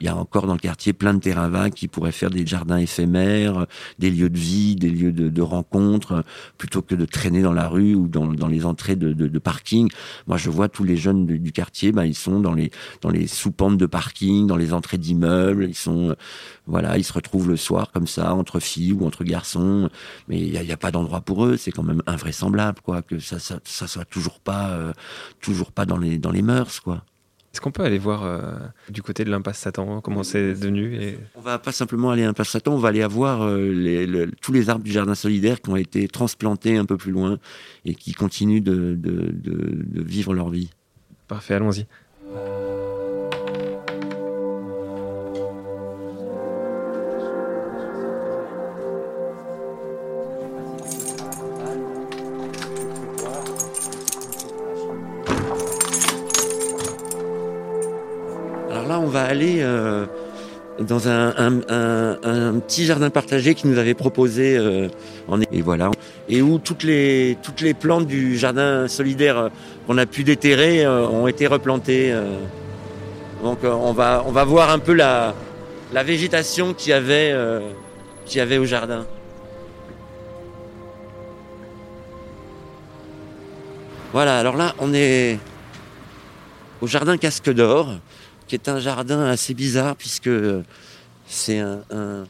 Il 0.00 0.06
y 0.06 0.08
a 0.08 0.16
encore 0.16 0.46
dans 0.46 0.52
le 0.52 0.60
quartier 0.60 0.92
plein 0.92 1.14
de 1.14 1.18
terrains 1.18 1.48
vagues 1.48 1.72
qui 1.72 1.88
pourraient 1.88 2.12
faire 2.12 2.30
des 2.30 2.46
jardins 2.46 2.78
éphémères, 2.78 3.66
des 3.98 4.10
lieux 4.10 4.30
de 4.30 4.38
vie, 4.38 4.76
des 4.76 4.90
lieux 4.90 5.12
de, 5.12 5.28
de 5.28 5.42
rencontre, 5.42 6.24
plutôt 6.56 6.82
que 6.82 6.94
de 6.94 7.04
traîner 7.04 7.42
dans 7.42 7.52
la 7.52 7.68
rue 7.68 7.94
ou 7.94 8.06
dans, 8.06 8.26
dans 8.26 8.48
les 8.48 8.64
entrées 8.64 8.96
de, 8.96 9.12
de, 9.12 9.38
parking. 9.38 9.90
Moi, 10.26 10.36
je 10.36 10.50
vois 10.50 10.68
tous 10.68 10.84
les 10.84 10.96
jeunes 10.96 11.26
du, 11.26 11.52
quartier, 11.52 11.92
ben, 11.92 12.04
ils 12.04 12.14
sont 12.14 12.40
dans 12.40 12.54
les, 12.54 12.70
dans 13.00 13.10
les 13.10 13.26
sous-pentes 13.26 13.78
de 13.78 13.86
parking, 13.86 14.46
dans 14.46 14.56
les 14.56 14.72
entrées 14.72 14.98
d'immeubles. 14.98 15.66
Ils 15.68 15.74
sont, 15.74 16.10
euh, 16.10 16.14
voilà, 16.66 16.98
ils 16.98 17.04
se 17.04 17.12
retrouvent 17.12 17.48
le 17.48 17.56
soir 17.56 17.90
comme 17.92 18.06
ça, 18.06 18.34
entre 18.34 18.60
filles 18.60 18.92
ou 18.92 19.06
entre 19.06 19.15
garçons. 19.24 19.88
Mais 20.28 20.40
il 20.40 20.50
n'y 20.50 20.70
a, 20.70 20.74
a, 20.74 20.76
pas 20.76 20.90
d'endroit 20.90 21.20
pour 21.20 21.44
eux. 21.44 21.56
C'est 21.56 21.72
quand 21.72 21.82
même 21.82 22.02
invraisemblable, 22.06 22.80
quoi, 22.82 23.02
que 23.02 23.18
ça, 23.18 23.38
ça, 23.38 23.60
ça 23.64 23.86
soit 23.86 24.04
toujours 24.04 24.40
pas, 24.40 24.70
euh, 24.70 24.92
toujours 25.40 25.72
pas 25.72 25.86
dans 25.86 25.98
les, 25.98 26.18
dans 26.18 26.30
les 26.30 26.42
mœurs, 26.42 26.80
quoi. 26.80 27.02
Est-ce 27.56 27.62
qu'on 27.62 27.70
peut 27.70 27.84
aller 27.84 27.96
voir 27.96 28.22
euh, 28.22 28.58
du 28.90 29.00
côté 29.00 29.24
de 29.24 29.30
l'impasse 29.30 29.60
Satan 29.60 30.02
comment 30.02 30.22
c'est 30.22 30.52
devenu 30.52 30.94
et... 30.96 31.18
On 31.36 31.40
va 31.40 31.58
pas 31.58 31.72
simplement 31.72 32.10
aller 32.10 32.22
à 32.22 32.26
l'impasse 32.26 32.50
Satan, 32.50 32.74
on 32.74 32.76
va 32.76 32.88
aller 32.88 33.02
voir 33.06 33.44
euh, 33.44 33.72
les, 33.72 34.26
tous 34.42 34.52
les 34.52 34.68
arbres 34.68 34.84
du 34.84 34.92
jardin 34.92 35.14
solidaire 35.14 35.62
qui 35.62 35.70
ont 35.70 35.76
été 35.76 36.06
transplantés 36.06 36.76
un 36.76 36.84
peu 36.84 36.98
plus 36.98 37.12
loin 37.12 37.38
et 37.86 37.94
qui 37.94 38.12
continuent 38.12 38.62
de, 38.62 38.94
de, 38.94 39.32
de 39.32 40.02
vivre 40.02 40.34
leur 40.34 40.50
vie. 40.50 40.68
Parfait, 41.28 41.54
allons-y. 41.54 41.86
Dans 60.86 61.08
un, 61.08 61.52
petit 62.60 62.84
jardin 62.84 63.10
partagé 63.10 63.54
qui 63.54 63.66
nous 63.66 63.78
avait 63.78 63.94
proposé 63.94 64.56
euh, 64.56 64.88
en 65.28 65.40
et 65.40 65.62
voilà 65.62 65.90
et 66.28 66.42
où 66.42 66.58
toutes 66.58 66.82
les 66.82 67.36
toutes 67.42 67.60
les 67.60 67.74
plantes 67.74 68.06
du 68.06 68.36
jardin 68.36 68.88
solidaire 68.88 69.38
euh, 69.38 69.48
qu'on 69.86 69.98
a 69.98 70.06
pu 70.06 70.24
déterrer 70.24 70.86
ont 70.86 71.26
été 71.26 71.46
replantées. 71.46 72.14
donc 73.42 73.58
on 73.62 73.92
va 73.92 74.24
on 74.26 74.32
va 74.32 74.44
voir 74.44 74.70
un 74.70 74.78
peu 74.78 74.92
la 74.92 75.34
la 75.92 76.02
végétation 76.02 76.74
avait 76.92 77.34
qu'il 78.24 78.38
y 78.38 78.40
avait 78.40 78.58
au 78.58 78.64
jardin. 78.64 79.06
Voilà, 84.12 84.38
alors 84.38 84.56
là, 84.56 84.74
on 84.78 84.94
est 84.94 85.38
au 86.80 86.86
jardin 86.86 87.18
Casque 87.18 87.52
d'Or 87.52 87.90
qui 88.46 88.54
est 88.54 88.68
un 88.68 88.80
jardin 88.80 89.26
assez 89.26 89.54
bizarre 89.54 89.96
puisque 89.96 90.30
c'est 91.26 91.58
un, 91.58 92.24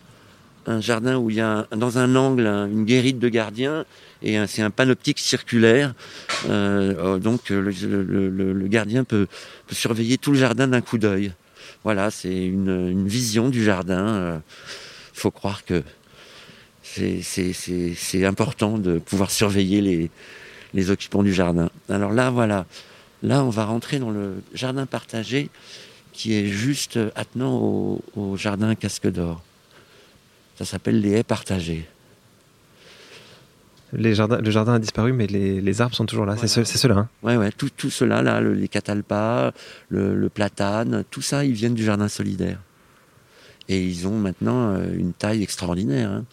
jardin 0.80 1.16
où 1.16 1.30
il 1.30 1.36
y 1.36 1.40
a 1.40 1.66
dans 1.76 1.98
un 1.98 2.16
angle 2.16 2.46
une 2.46 2.84
guérite 2.84 3.18
de 3.18 3.28
gardiens 3.28 3.84
et 4.22 4.38
c'est 4.46 4.62
un 4.62 4.70
panoptique 4.70 5.18
circulaire. 5.18 5.94
Euh, 6.48 6.94
oh, 7.02 7.18
donc 7.18 7.50
le, 7.50 8.66
gardien 8.66 9.04
peut, 9.04 9.26
surveiller 9.70 10.18
tout 10.18 10.32
le 10.32 10.38
jardin 10.38 10.66
d'un 10.66 10.80
coup 10.80 10.98
d'œil. 10.98 11.32
Voilà, 11.84 12.10
c'est 12.10 12.46
une, 12.46 13.06
vision 13.06 13.48
du 13.48 13.62
jardin. 13.62 14.06
Il 14.06 14.22
euh, 14.22 14.38
faut 15.12 15.30
croire 15.30 15.64
que 15.64 15.82
c'est 16.82 18.24
important 18.24 18.78
de 18.78 18.98
pouvoir 18.98 19.30
surveiller 19.30 20.10
les 20.72 20.90
occupants 20.90 21.22
du 21.22 21.34
jardin. 21.34 21.68
Alors 21.88 22.12
là, 22.12 22.30
voilà. 22.30 22.66
Là, 23.22 23.44
on 23.44 23.50
va 23.50 23.64
rentrer 23.64 23.98
dans 23.98 24.10
le 24.10 24.42
jardin 24.54 24.86
partagé 24.86 25.48
qui 26.16 26.34
est 26.34 26.46
juste 26.46 26.98
attenant 27.14 28.00
au, 28.16 28.36
jardin 28.36 28.74
Casque 28.74 29.06
d'Or. 29.08 29.42
Ça 30.56 30.64
s'appelle 30.64 31.00
les 31.00 31.10
haies 31.12 31.22
partagées. 31.22 31.86
Les 33.92 34.14
jardins, 34.14 34.38
le 34.38 34.50
jardin 34.50 34.74
a 34.74 34.78
disparu, 34.78 35.12
mais 35.12 35.26
les, 35.26 35.80
arbres 35.82 35.94
sont 35.94 36.06
toujours 36.06 36.24
là. 36.24 36.34
C'est 36.38 36.64
ceux-là. 36.64 36.96
Hein. 36.96 37.08
ouais, 37.22 37.36
ouais. 37.36 37.52
Tout, 37.52 37.68
tout 37.68 37.90
cela 37.90 38.22
là, 38.22 38.40
les 38.40 38.66
catalpas, 38.66 39.52
le, 39.90 40.28
platane, 40.28 41.04
tout 41.10 41.22
ça, 41.22 41.44
ils 41.44 41.52
viennent 41.52 41.74
du 41.74 41.84
jardin 41.84 42.08
solidaire. 42.08 42.60
Et 43.68 43.84
ils 43.84 44.08
ont 44.08 44.18
maintenant 44.18 44.70
euh, 44.70 44.96
une 44.96 45.12
taille 45.12 45.42
extraordinaire. 45.42 46.10
Hein. 46.10 46.24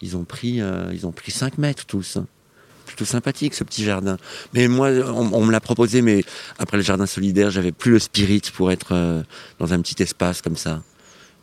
Ils 0.00 0.16
ont 0.16 0.24
pris, 0.24 0.62
euh, 0.62 0.90
ils 0.92 1.06
ont 1.06 1.12
pris 1.12 1.30
5 1.30 1.58
mètres 1.58 1.84
tous. 1.84 2.16
Hein 2.16 2.26
plutôt 2.86 3.04
sympathique 3.04 3.54
ce 3.54 3.64
petit 3.64 3.84
jardin. 3.84 4.16
Mais 4.54 4.68
moi, 4.68 4.88
on, 4.88 5.44
me 5.44 5.52
l'a 5.52 5.60
proposé, 5.60 6.00
mais 6.00 6.24
après 6.58 6.78
le 6.78 6.82
jardin 6.82 7.06
solidaire, 7.06 7.50
j'avais 7.50 7.72
plus 7.72 7.92
le 7.92 7.98
spirit 7.98 8.42
pour 8.54 8.72
être 8.72 8.92
euh, 8.92 9.22
dans 9.58 9.74
un 9.74 9.80
petit 9.80 10.02
espace 10.02 10.40
comme 10.40 10.56
ça. 10.56 10.82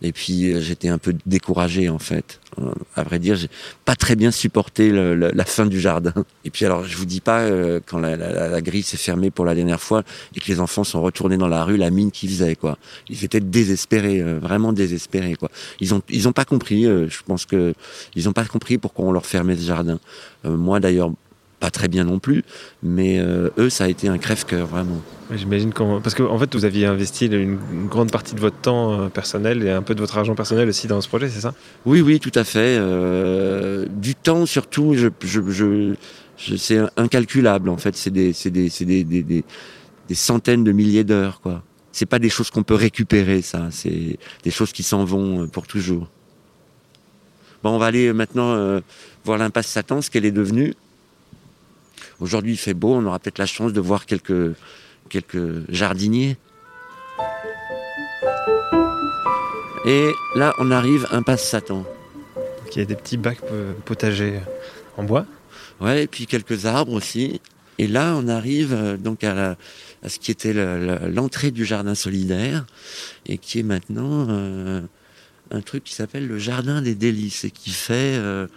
Et 0.06 0.12
puis 0.12 0.51
euh, 0.51 0.60
j'étais 0.60 0.89
un 0.89 0.97
peu 0.97 1.15
découragé 1.25 1.88
en 1.88 1.99
fait. 1.99 2.41
Euh, 2.60 2.71
à 2.95 3.03
vrai 3.03 3.19
dire, 3.19 3.36
j'ai 3.36 3.49
pas 3.86 3.95
très 3.95 4.17
bien 4.17 4.32
supporté 4.32 4.91
la 4.91 5.45
fin 5.45 5.65
du 5.65 5.79
jardin. 5.79 6.13
Et 6.43 6.49
puis 6.49 6.65
alors, 6.65 6.84
je 6.84 6.97
vous 6.97 7.06
dis 7.06 7.21
pas 7.21 7.47
quand 7.86 7.99
la, 7.99 8.62
grille 8.62 8.84
s'est 8.84 8.97
fermée 8.97 9.32
pour 9.32 9.45
la 9.45 9.56
dernière 9.56 9.79
fois 9.79 10.03
et 10.36 10.39
que 10.39 10.47
les 10.47 10.60
enfants 10.60 10.84
sont 10.84 11.01
retournés 11.01 11.38
dans 11.38 11.47
la 11.47 11.63
rue, 11.63 11.77
la 11.77 11.89
mine 11.89 12.12
qu'ils 12.12 12.29
faisaient 12.29 12.56
quoi. 12.56 12.77
Ils 13.10 13.23
étaient 13.23 13.39
désespérés, 13.39 14.21
vraiment 14.21 14.73
désespérés 14.73 15.36
quoi. 15.36 15.49
Ils 15.79 15.93
ont 15.93 16.01
ils 16.10 16.27
ont 16.27 16.34
pas 16.34 16.45
compris. 16.45 16.84
je 16.84 17.23
pense 17.25 17.45
que 17.45 17.73
ils 18.15 18.27
ont 18.27 18.34
pas 18.34 18.45
compris 18.45 18.77
pourquoi 18.77 19.06
on 19.06 19.12
leur 19.12 19.25
fermait 19.25 19.56
ce 19.56 19.63
jardin. 19.63 19.99
moi 20.43 20.79
d'ailleurs, 20.79 21.12
pas 21.63 21.71
très 21.71 21.88
bien 21.88 22.04
non 22.04 22.19
plus, 22.19 22.43
mais 22.84 23.19
euh, 23.19 23.49
eux, 23.58 23.69
ça 23.69 23.86
a 23.86 23.88
été 23.88 24.10
un 24.10 24.17
crève-cœur, 24.17 24.67
vraiment. 24.67 25.02
J'imagine 25.32 25.71
qu'en... 25.71 26.02
Parce 26.02 26.13
qu'en 26.13 26.38
fait, 26.38 26.54
vous 26.54 26.65
aviez 26.65 26.86
investi 26.88 27.28
une, 27.28 27.58
grande 27.88 28.12
partie 28.12 28.36
de 28.36 28.41
votre 28.41 28.58
temps 28.58 28.99
euh, 28.99 29.08
personnel 29.08 29.63
et 29.63 29.69
un 29.69 29.82
peu 29.82 29.95
de 29.95 30.02
votre 30.02 30.17
argent 30.17 30.36
personnel 30.36 30.67
aussi 30.67 30.88
dans 30.88 30.99
ce 30.99 31.08
projet, 31.08 31.30
c'est 31.30 31.39
ça? 31.39 31.54
Oui, 31.86 32.02
oui, 32.02 32.19
tout 32.19 32.34
à 32.36 32.43
fait. 32.43 32.76
Euh, 32.78 33.86
du 33.89 34.13
temps, 34.13 34.45
surtout, 34.45 34.93
je, 34.95 35.08
je, 35.23 35.39
je, 36.36 36.56
c'est 36.58 36.82
incalculable, 36.97 37.69
en 37.69 37.78
fait. 37.78 37.95
C'est 37.95 38.12
des, 38.12 38.34
c'est 38.34 38.52
des, 38.52 38.67
c'est 38.67 38.84
des, 38.84 39.06
des, 39.06 39.23
des, 39.23 39.45
centaines 40.15 40.65
de 40.65 40.73
milliers 40.73 41.06
d'heures, 41.06 41.39
quoi. 41.39 41.63
C'est 41.93 42.08
pas 42.08 42.19
des 42.19 42.30
choses 42.30 42.49
qu'on 42.49 42.63
peut 42.63 42.76
récupérer, 42.76 43.41
ça. 43.41 43.69
C'est 43.71 44.19
des 44.43 44.52
choses 44.52 44.73
qui 44.73 44.84
s'en 44.84 45.06
vont 45.06 45.47
pour 45.47 45.65
toujours. 45.65 46.10
Bon, 47.63 47.69
on 47.69 47.78
va 47.78 47.86
aller 47.86 48.12
maintenant 48.12 48.82
voir 49.23 49.38
l'impasse 49.38 49.67
Satan, 49.67 50.02
ce 50.02 50.10
qu'elle 50.10 50.26
est 50.26 50.32
devenue. 50.32 50.73
Aujourd'hui, 52.19 52.53
il 52.53 52.58
fait 52.58 52.73
beau, 52.73 52.93
on 52.93 53.06
aura 53.06 53.19
peut-être 53.19 53.39
la 53.39 53.45
chance 53.45 53.73
de 53.73 53.82
voir 53.82 54.06
quelques, 54.06 54.56
quelques 55.10 55.69
jardiniers. 55.69 56.38
Et 59.86 60.12
là, 60.36 60.53
on 60.60 60.71
arrive 60.71 61.08
un 61.12 61.23
passe 61.23 61.47
Satan. 61.47 61.86
il 62.71 62.79
y 62.79 62.82
a 62.82 62.86
des 62.86 62.95
petits 62.95 63.17
bacs 63.17 63.41
potagers 63.86 64.39
en 64.97 65.03
bois. 65.03 65.25
Ouais, 65.82 66.03
et 66.03 66.08
puis 66.08 66.27
quelques 66.27 66.65
arbres 66.65 66.93
aussi. 66.93 67.41
Et 67.77 67.88
là, 67.88 68.15
on 68.15 68.27
arrive 68.27 68.73
euh, 68.73 68.97
donc 68.97 69.23
à, 69.23 69.58
ce 70.08 70.19
qui 70.19 70.32
était 70.32 70.53
l'entrée 70.53 71.51
du 71.51 71.65
jardin 71.65 71.95
solidaire 71.95 72.65
et 73.25 73.38
qui 73.38 73.60
est 73.60 73.63
maintenant 73.63 74.27
euh, 74.29 74.82
un 75.51 75.62
truc 75.62 75.84
qui 75.84 75.93
s'appelle 75.93 76.27
le 76.27 76.38
jardin 76.38 76.82
des 76.82 76.95
délices 76.95 77.45
et 77.45 77.51
qui 77.51 77.71
fait, 77.71 78.15
euh, 78.17 78.47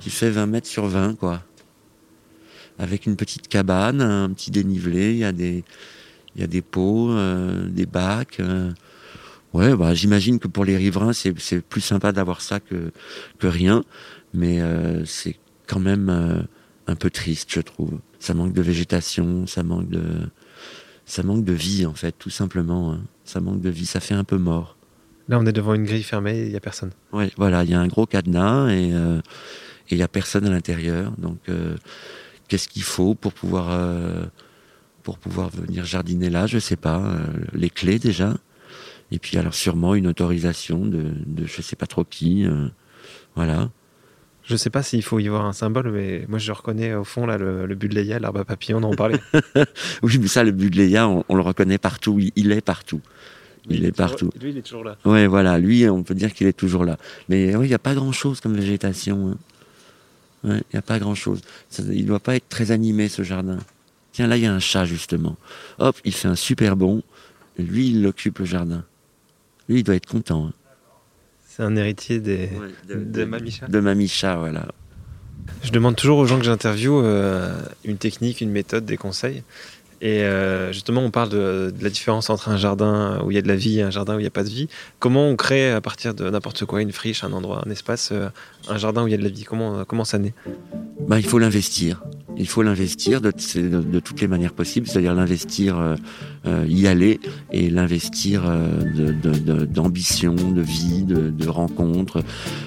qui 0.00 0.10
fait 0.10 0.30
20 0.30 0.46
mètres 0.46 0.66
sur 0.66 0.86
20, 0.86 1.16
quoi 1.16 1.42
avec 2.78 3.06
une 3.06 3.16
petite 3.16 3.48
cabane, 3.48 4.00
un 4.00 4.30
petit 4.30 4.50
dénivelé, 4.50 5.12
il 5.12 5.18
y 5.18 5.24
a 5.24 5.32
des, 5.32 5.64
il 6.36 6.42
y 6.42 6.44
a 6.44 6.46
des 6.46 6.62
pots, 6.62 7.10
euh, 7.10 7.68
des 7.68 7.86
bacs. 7.86 8.40
Euh. 8.40 8.70
Ouais, 9.54 9.74
bah, 9.74 9.94
j'imagine 9.94 10.38
que 10.38 10.48
pour 10.48 10.64
les 10.64 10.76
riverains, 10.76 11.14
c'est, 11.14 11.32
plus 11.62 11.80
sympa 11.80 12.12
d'avoir 12.12 12.42
ça 12.42 12.60
que, 12.60 12.92
que 13.38 13.46
rien, 13.46 13.84
mais 14.34 14.60
euh, 14.60 15.04
c'est 15.06 15.36
quand 15.66 15.80
même 15.80 16.46
un 16.86 16.94
peu 16.94 17.10
triste, 17.10 17.48
je 17.50 17.60
trouve. 17.60 17.98
Ça 18.20 18.34
manque 18.34 18.52
de 18.52 18.62
végétation, 18.62 19.46
ça 19.46 19.62
manque 19.62 19.88
de, 19.88 20.02
ça 21.06 21.22
manque 21.22 21.44
de 21.44 21.54
vie 21.54 21.86
en 21.86 21.94
fait, 21.94 22.14
tout 22.18 22.30
simplement. 22.30 22.92
Hein. 22.92 23.00
Ça 23.24 23.40
manque 23.40 23.62
de 23.62 23.70
vie, 23.70 23.86
ça 23.86 24.00
fait 24.00 24.14
un 24.14 24.24
peu 24.24 24.36
mort. 24.36 24.76
Là, 25.28 25.38
on 25.40 25.46
est 25.46 25.52
devant 25.52 25.74
une 25.74 25.84
grille 25.84 26.04
fermée, 26.04 26.42
il 26.42 26.50
n'y 26.50 26.56
a 26.56 26.60
personne. 26.60 26.90
Ouais, 27.12 27.32
voilà, 27.36 27.64
il 27.64 27.70
y 27.70 27.74
a 27.74 27.80
un 27.80 27.88
gros 27.88 28.06
cadenas 28.06 28.68
et 28.70 28.92
il 29.90 29.96
n'y 29.96 30.02
a 30.02 30.08
personne 30.08 30.46
à 30.46 30.50
l'intérieur, 30.50 31.12
donc 31.18 31.38
qu'est-ce 32.48 32.68
qu'il 32.68 32.82
faut 32.82 33.14
pour 33.14 33.32
pouvoir, 33.32 33.68
euh, 33.70 34.24
pour 35.02 35.18
pouvoir 35.18 35.48
venir 35.50 35.84
jardiner 35.84 36.30
là, 36.30 36.46
je 36.46 36.58
sais 36.58 36.76
pas, 36.76 36.98
euh, 37.00 37.18
les 37.52 37.70
clés 37.70 37.98
déjà. 37.98 38.34
Et 39.12 39.18
puis 39.18 39.36
alors 39.38 39.54
sûrement 39.54 39.94
une 39.94 40.06
autorisation 40.08 40.84
de, 40.84 41.04
de 41.26 41.46
je 41.46 41.62
sais 41.62 41.76
pas 41.76 41.86
trop 41.86 42.04
qui. 42.04 42.44
euh, 42.46 42.68
voilà. 43.36 43.70
Je 44.42 44.54
sais 44.56 44.70
pas 44.70 44.82
s'il 44.82 45.02
faut 45.02 45.18
y 45.18 45.26
voir 45.28 45.44
un 45.44 45.52
symbole, 45.52 45.90
mais 45.90 46.24
moi 46.28 46.38
je 46.38 46.52
reconnais 46.52 46.94
au 46.94 47.04
fond 47.04 47.26
là 47.26 47.36
le, 47.36 47.66
le 47.66 47.74
Budleia, 47.74 48.18
l'arbre 48.18 48.40
à 48.40 48.44
papillon 48.44 48.80
dont 48.80 48.90
on 48.92 48.96
parlait. 48.96 49.20
Oui, 50.02 50.18
mais 50.20 50.28
ça, 50.28 50.44
le 50.44 50.52
Budleia, 50.52 51.08
on, 51.08 51.24
on 51.28 51.34
le 51.34 51.42
reconnaît 51.42 51.78
partout. 51.78 52.18
Il, 52.20 52.30
il 52.36 52.52
est 52.52 52.60
partout. 52.60 53.00
Il 53.68 53.84
est 53.84 53.90
partout. 53.90 54.30
Lui, 54.40 54.50
il 54.50 54.58
est 54.58 54.62
toujours 54.62 54.84
là. 54.84 54.96
Ouais, 55.04 55.26
voilà. 55.26 55.58
Lui, 55.58 55.88
on 55.88 56.04
peut 56.04 56.14
dire 56.14 56.32
qu'il 56.32 56.46
est 56.46 56.52
toujours 56.52 56.84
là. 56.84 56.96
Mais 57.28 57.56
oui, 57.56 57.66
il 57.66 57.68
n'y 57.68 57.74
a 57.74 57.80
pas 57.80 57.94
grand-chose 57.94 58.40
comme 58.40 58.54
végétation. 58.54 59.30
hein. 59.32 59.38
Ouais, 60.44 60.58
il 60.58 60.74
n'y 60.74 60.78
a 60.78 60.82
pas 60.82 60.98
grand-chose. 60.98 61.40
Il 61.78 62.02
ne 62.02 62.06
doit 62.06 62.20
pas 62.20 62.36
être 62.36 62.48
très 62.48 62.70
animé, 62.70 63.08
ce 63.08 63.22
jardin. 63.22 63.58
Tiens, 64.12 64.26
là, 64.26 64.36
il 64.36 64.42
y 64.42 64.46
a 64.46 64.52
un 64.54 64.60
chat, 64.60 64.84
justement. 64.84 65.36
Hop, 65.78 65.96
il 66.04 66.14
fait 66.14 66.28
un 66.28 66.36
super 66.36 66.76
bond. 66.76 67.02
Lui, 67.58 67.90
il 67.90 68.06
occupe 68.06 68.38
le 68.38 68.44
jardin. 68.44 68.84
Lui, 69.68 69.80
il 69.80 69.82
doit 69.82 69.94
être 69.96 70.06
content. 70.06 70.46
hein. 70.46 70.52
C'est 71.48 71.62
un 71.62 71.74
héritier 71.74 72.20
des, 72.20 72.50
de 72.88 73.24
Mamie 73.24 73.50
Chat. 73.50 73.66
De 73.68 73.80
Mamie 73.80 74.08
Chat, 74.08 74.36
voilà. 74.36 74.68
Je 75.62 75.70
demande 75.70 75.96
toujours 75.96 76.18
aux 76.18 76.26
gens 76.26 76.38
que 76.38 76.44
j'interviewe 76.44 77.00
euh, 77.02 77.62
une 77.84 77.96
technique, 77.96 78.40
une 78.40 78.50
méthode, 78.50 78.84
des 78.84 78.96
conseils. 78.96 79.42
Et 80.00 80.22
euh, 80.22 80.72
justement, 80.72 81.02
on 81.02 81.10
parle 81.10 81.30
de, 81.30 81.72
la 81.80 81.90
différence 81.90 82.28
entre 82.30 82.48
un 82.48 82.56
jardin 82.56 83.20
où 83.24 83.30
il 83.30 83.34
y 83.34 83.38
a 83.38 83.42
de 83.42 83.48
la 83.48 83.56
vie 83.56 83.78
et 83.78 83.82
un 83.82 83.90
jardin 83.90 84.16
où 84.16 84.18
il 84.18 84.22
n'y 84.22 84.28
a 84.28 84.30
pas 84.30 84.44
de 84.44 84.48
vie. 84.48 84.68
Comment 84.98 85.26
on 85.28 85.36
crée 85.36 85.70
à 85.70 85.80
partir 85.80 86.14
de 86.14 86.28
n'importe 86.28 86.64
quoi, 86.64 86.82
une 86.82 86.92
friche, 86.92 87.24
un 87.24 87.32
endroit, 87.32 87.62
un 87.66 87.70
espace, 87.70 88.10
euh, 88.12 88.28
un 88.68 88.76
jardin 88.76 89.04
où 89.04 89.08
il 89.08 89.12
y 89.12 89.14
a 89.14 89.18
de 89.18 89.22
la 89.22 89.30
vie? 89.30 89.44
Comment, 89.44 89.84
comment 89.84 90.04
ça 90.04 90.18
naît? 90.18 90.34
Bah, 91.08 91.18
il 91.18 91.26
faut 91.26 91.38
l'investir. 91.38 92.02
Il 92.38 92.46
faut 92.46 92.62
l'investir 92.62 93.20
de, 93.20 93.30
toutes 94.00 94.20
les 94.20 94.28
manières 94.28 94.52
possibles, 94.52 94.86
c'est-à-dire 94.86 95.14
l'investir, 95.14 95.78
euh, 95.78 95.96
euh, 96.46 96.64
y 96.68 96.86
aller, 96.86 97.18
et 97.50 97.70
l'investir 97.70 98.44
euh, 98.46 99.64
d'ambition, 99.66 100.34
de, 100.34 100.60
vie, 100.60 101.02
de, 101.02 101.48
rencontres. 101.48 102.22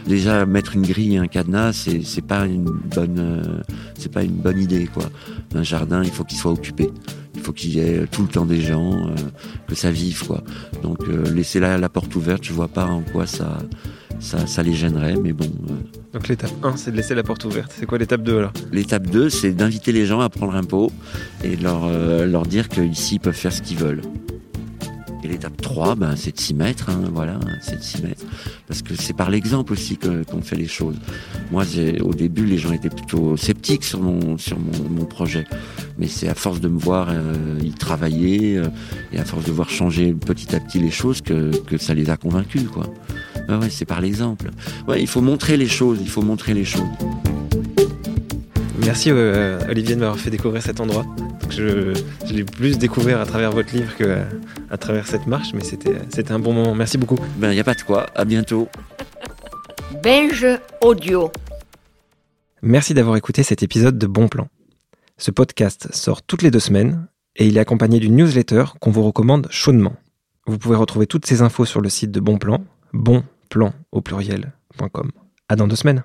Déjà 0.05 0.45
mettre 0.45 0.75
une 0.75 0.85
grille 0.85 1.15
et 1.15 1.17
un 1.17 1.27
cadenas, 1.27 1.87
c'est 2.03 2.25
pas 2.25 2.45
une 2.45 2.65
bonne, 2.65 3.19
euh, 3.19 3.61
c'est 3.97 4.11
pas 4.11 4.23
une 4.23 4.35
bonne 4.35 4.59
idée 4.59 4.87
quoi. 4.87 5.05
Un 5.53 5.63
jardin, 5.63 6.03
il 6.03 6.11
faut 6.11 6.23
qu'il 6.25 6.37
soit 6.37 6.51
occupé. 6.51 6.89
Il 7.35 7.41
faut 7.41 7.53
qu'il 7.53 7.75
y 7.75 7.79
ait 7.79 8.05
tout 8.07 8.23
le 8.23 8.27
temps 8.27 8.45
des 8.45 8.59
gens, 8.59 9.13
que 9.67 9.75
ça 9.75 9.91
vive 9.91 10.25
quoi. 10.25 10.43
Donc 10.83 11.07
laisser 11.07 11.61
la, 11.61 11.77
la 11.77 11.87
porte 11.87 12.13
ouverte, 12.15 12.43
je 12.43 12.51
vois 12.51 12.67
pas 12.67 12.85
en 12.85 13.01
quoi 13.01 13.27
ça, 13.27 13.59
ça, 14.19 14.45
ça 14.47 14.63
les 14.63 14.73
gênerait, 14.73 15.15
mais 15.15 15.33
bon. 15.33 15.45
euh, 15.69 15.73
Donc 16.13 16.27
l'étape 16.27 16.51
1, 16.63 16.77
c'est 16.77 16.91
de 16.91 16.97
laisser 16.97 17.15
la 17.15 17.23
porte 17.23 17.45
ouverte. 17.45 17.73
C'est 17.77 17.85
quoi 17.85 17.97
l'étape 17.97 18.23
2 18.23 18.37
alors? 18.37 18.53
L'étape 18.71 19.07
2, 19.07 19.29
c'est 19.29 19.51
d'inviter 19.53 19.91
les 19.91 20.05
gens 20.05 20.19
à 20.19 20.29
prendre 20.29 20.55
un 20.55 20.63
pot 20.63 20.91
et 21.43 21.55
de 21.55 21.63
leur, 21.63 21.85
euh, 21.85 22.25
leur 22.25 22.45
dire 22.45 22.67
qu'ici, 22.69 23.15
ils 23.15 23.19
peuvent 23.19 23.33
faire 23.33 23.53
ce 23.53 23.61
qu'ils 23.61 23.77
veulent. 23.77 24.01
Et 25.21 25.27
l'étape 25.27 25.61
3, 25.61 25.95
ben, 25.95 26.15
c'est 26.15 26.33
de 26.33 26.39
s'y 26.39 26.53
mettre, 26.53 26.89
hein, 26.89 27.01
voilà, 27.13 27.39
c'est 27.61 27.75
de 27.77 27.83
s'y 27.83 28.01
mettre. 28.01 28.23
Parce 28.67 28.81
que 28.81 28.95
c'est 28.95 29.11
par 29.13 29.29
l'exemple 29.29 29.73
aussi 29.73 29.97
qu'on 29.97 30.41
fait 30.41 30.55
les 30.55 30.67
choses. 30.67 30.95
Moi, 31.51 31.63
au 32.01 32.13
début, 32.13 32.45
les 32.45 32.57
gens 32.57 32.71
étaient 32.71 32.89
plutôt 32.89 33.35
sceptiques 33.35 33.83
sur 33.83 33.99
mon, 33.99 34.37
sur 34.37 34.57
mon, 34.57 34.89
mon 34.89 35.03
projet. 35.05 35.45
Mais 35.97 36.07
c'est 36.07 36.29
à 36.29 36.35
force 36.35 36.61
de 36.61 36.69
me 36.69 36.79
voir 36.79 37.07
euh, 37.09 37.35
y 37.61 37.71
travailler 37.71 38.57
euh, 38.57 38.67
et 39.11 39.19
à 39.19 39.25
force 39.25 39.43
de 39.43 39.51
voir 39.51 39.69
changer 39.69 40.13
petit 40.13 40.55
à 40.55 40.61
petit 40.61 40.79
les 40.79 40.91
choses 40.91 41.19
que, 41.21 41.51
que 41.65 41.77
ça 41.77 41.93
les 41.93 42.09
a 42.09 42.15
convaincus, 42.15 42.63
quoi. 42.71 42.85
Ouais, 43.49 43.55
ouais, 43.55 43.69
c'est 43.71 43.85
par 43.85 43.99
l'exemple. 43.99 44.51
Ouais, 44.87 45.01
il 45.01 45.07
faut 45.07 45.21
montrer 45.21 45.57
les 45.57 45.67
choses, 45.67 45.97
il 46.01 46.09
faut 46.09 46.21
montrer 46.21 46.53
les 46.53 46.65
choses. 46.65 46.87
Merci 48.85 49.09
euh, 49.11 49.59
Olivier 49.67 49.95
de 49.95 50.01
m'avoir 50.01 50.19
fait 50.19 50.29
découvrir 50.29 50.61
cet 50.61 50.79
endroit. 50.79 51.03
Donc, 51.41 51.51
je 51.51 51.93
je 52.25 52.33
l'ai 52.33 52.43
plus 52.43 52.77
découvert 52.77 53.19
à 53.19 53.25
travers 53.25 53.51
votre 53.51 53.75
livre 53.75 53.95
que 53.97 54.03
euh, 54.03 54.23
à 54.69 54.77
travers 54.77 55.07
cette 55.07 55.25
marche, 55.25 55.53
mais 55.53 55.63
c'était 55.63 55.95
c'était 56.09 56.31
un 56.31 56.39
bon 56.39 56.53
moment. 56.53 56.75
Merci 56.75 56.97
beaucoup. 56.99 57.17
Ben, 57.37 57.51
il 57.51 57.55
n'y 57.55 57.59
a 57.59 57.63
pas 57.63 57.73
de 57.73 57.81
quoi. 57.81 58.05
À 58.15 58.23
bientôt. 58.23 58.69
Binge 60.03 60.45
Audio. 60.81 61.31
Merci 62.61 62.93
d'avoir 62.93 63.15
écouté 63.17 63.41
cet 63.41 63.63
épisode 63.63 63.97
de 63.97 64.05
Bon 64.05 64.27
Plan. 64.27 64.47
Ce 65.17 65.31
podcast 65.31 65.89
sort 65.91 66.21
toutes 66.21 66.43
les 66.43 66.51
deux 66.51 66.59
semaines 66.59 67.07
et 67.35 67.47
il 67.47 67.57
est 67.57 67.61
accompagné 67.61 67.99
d'une 67.99 68.15
newsletter 68.15 68.65
qu'on 68.79 68.91
vous 68.91 69.03
recommande 69.03 69.47
chaudement. 69.49 69.95
Vous 70.45 70.57
pouvez 70.57 70.75
retrouver 70.75 71.07
toutes 71.07 71.25
ces 71.25 71.41
infos 71.41 71.65
sur 71.65 71.81
le 71.81 71.89
site 71.89 72.11
de 72.11 72.19
Bon 72.19 72.37
Plan, 72.37 72.63
bonplan 73.49 73.73
au 73.91 74.01
pluriel.com. 74.01 75.11
À 75.47 75.55
dans 75.55 75.67
deux 75.67 75.75
semaines. 75.75 76.03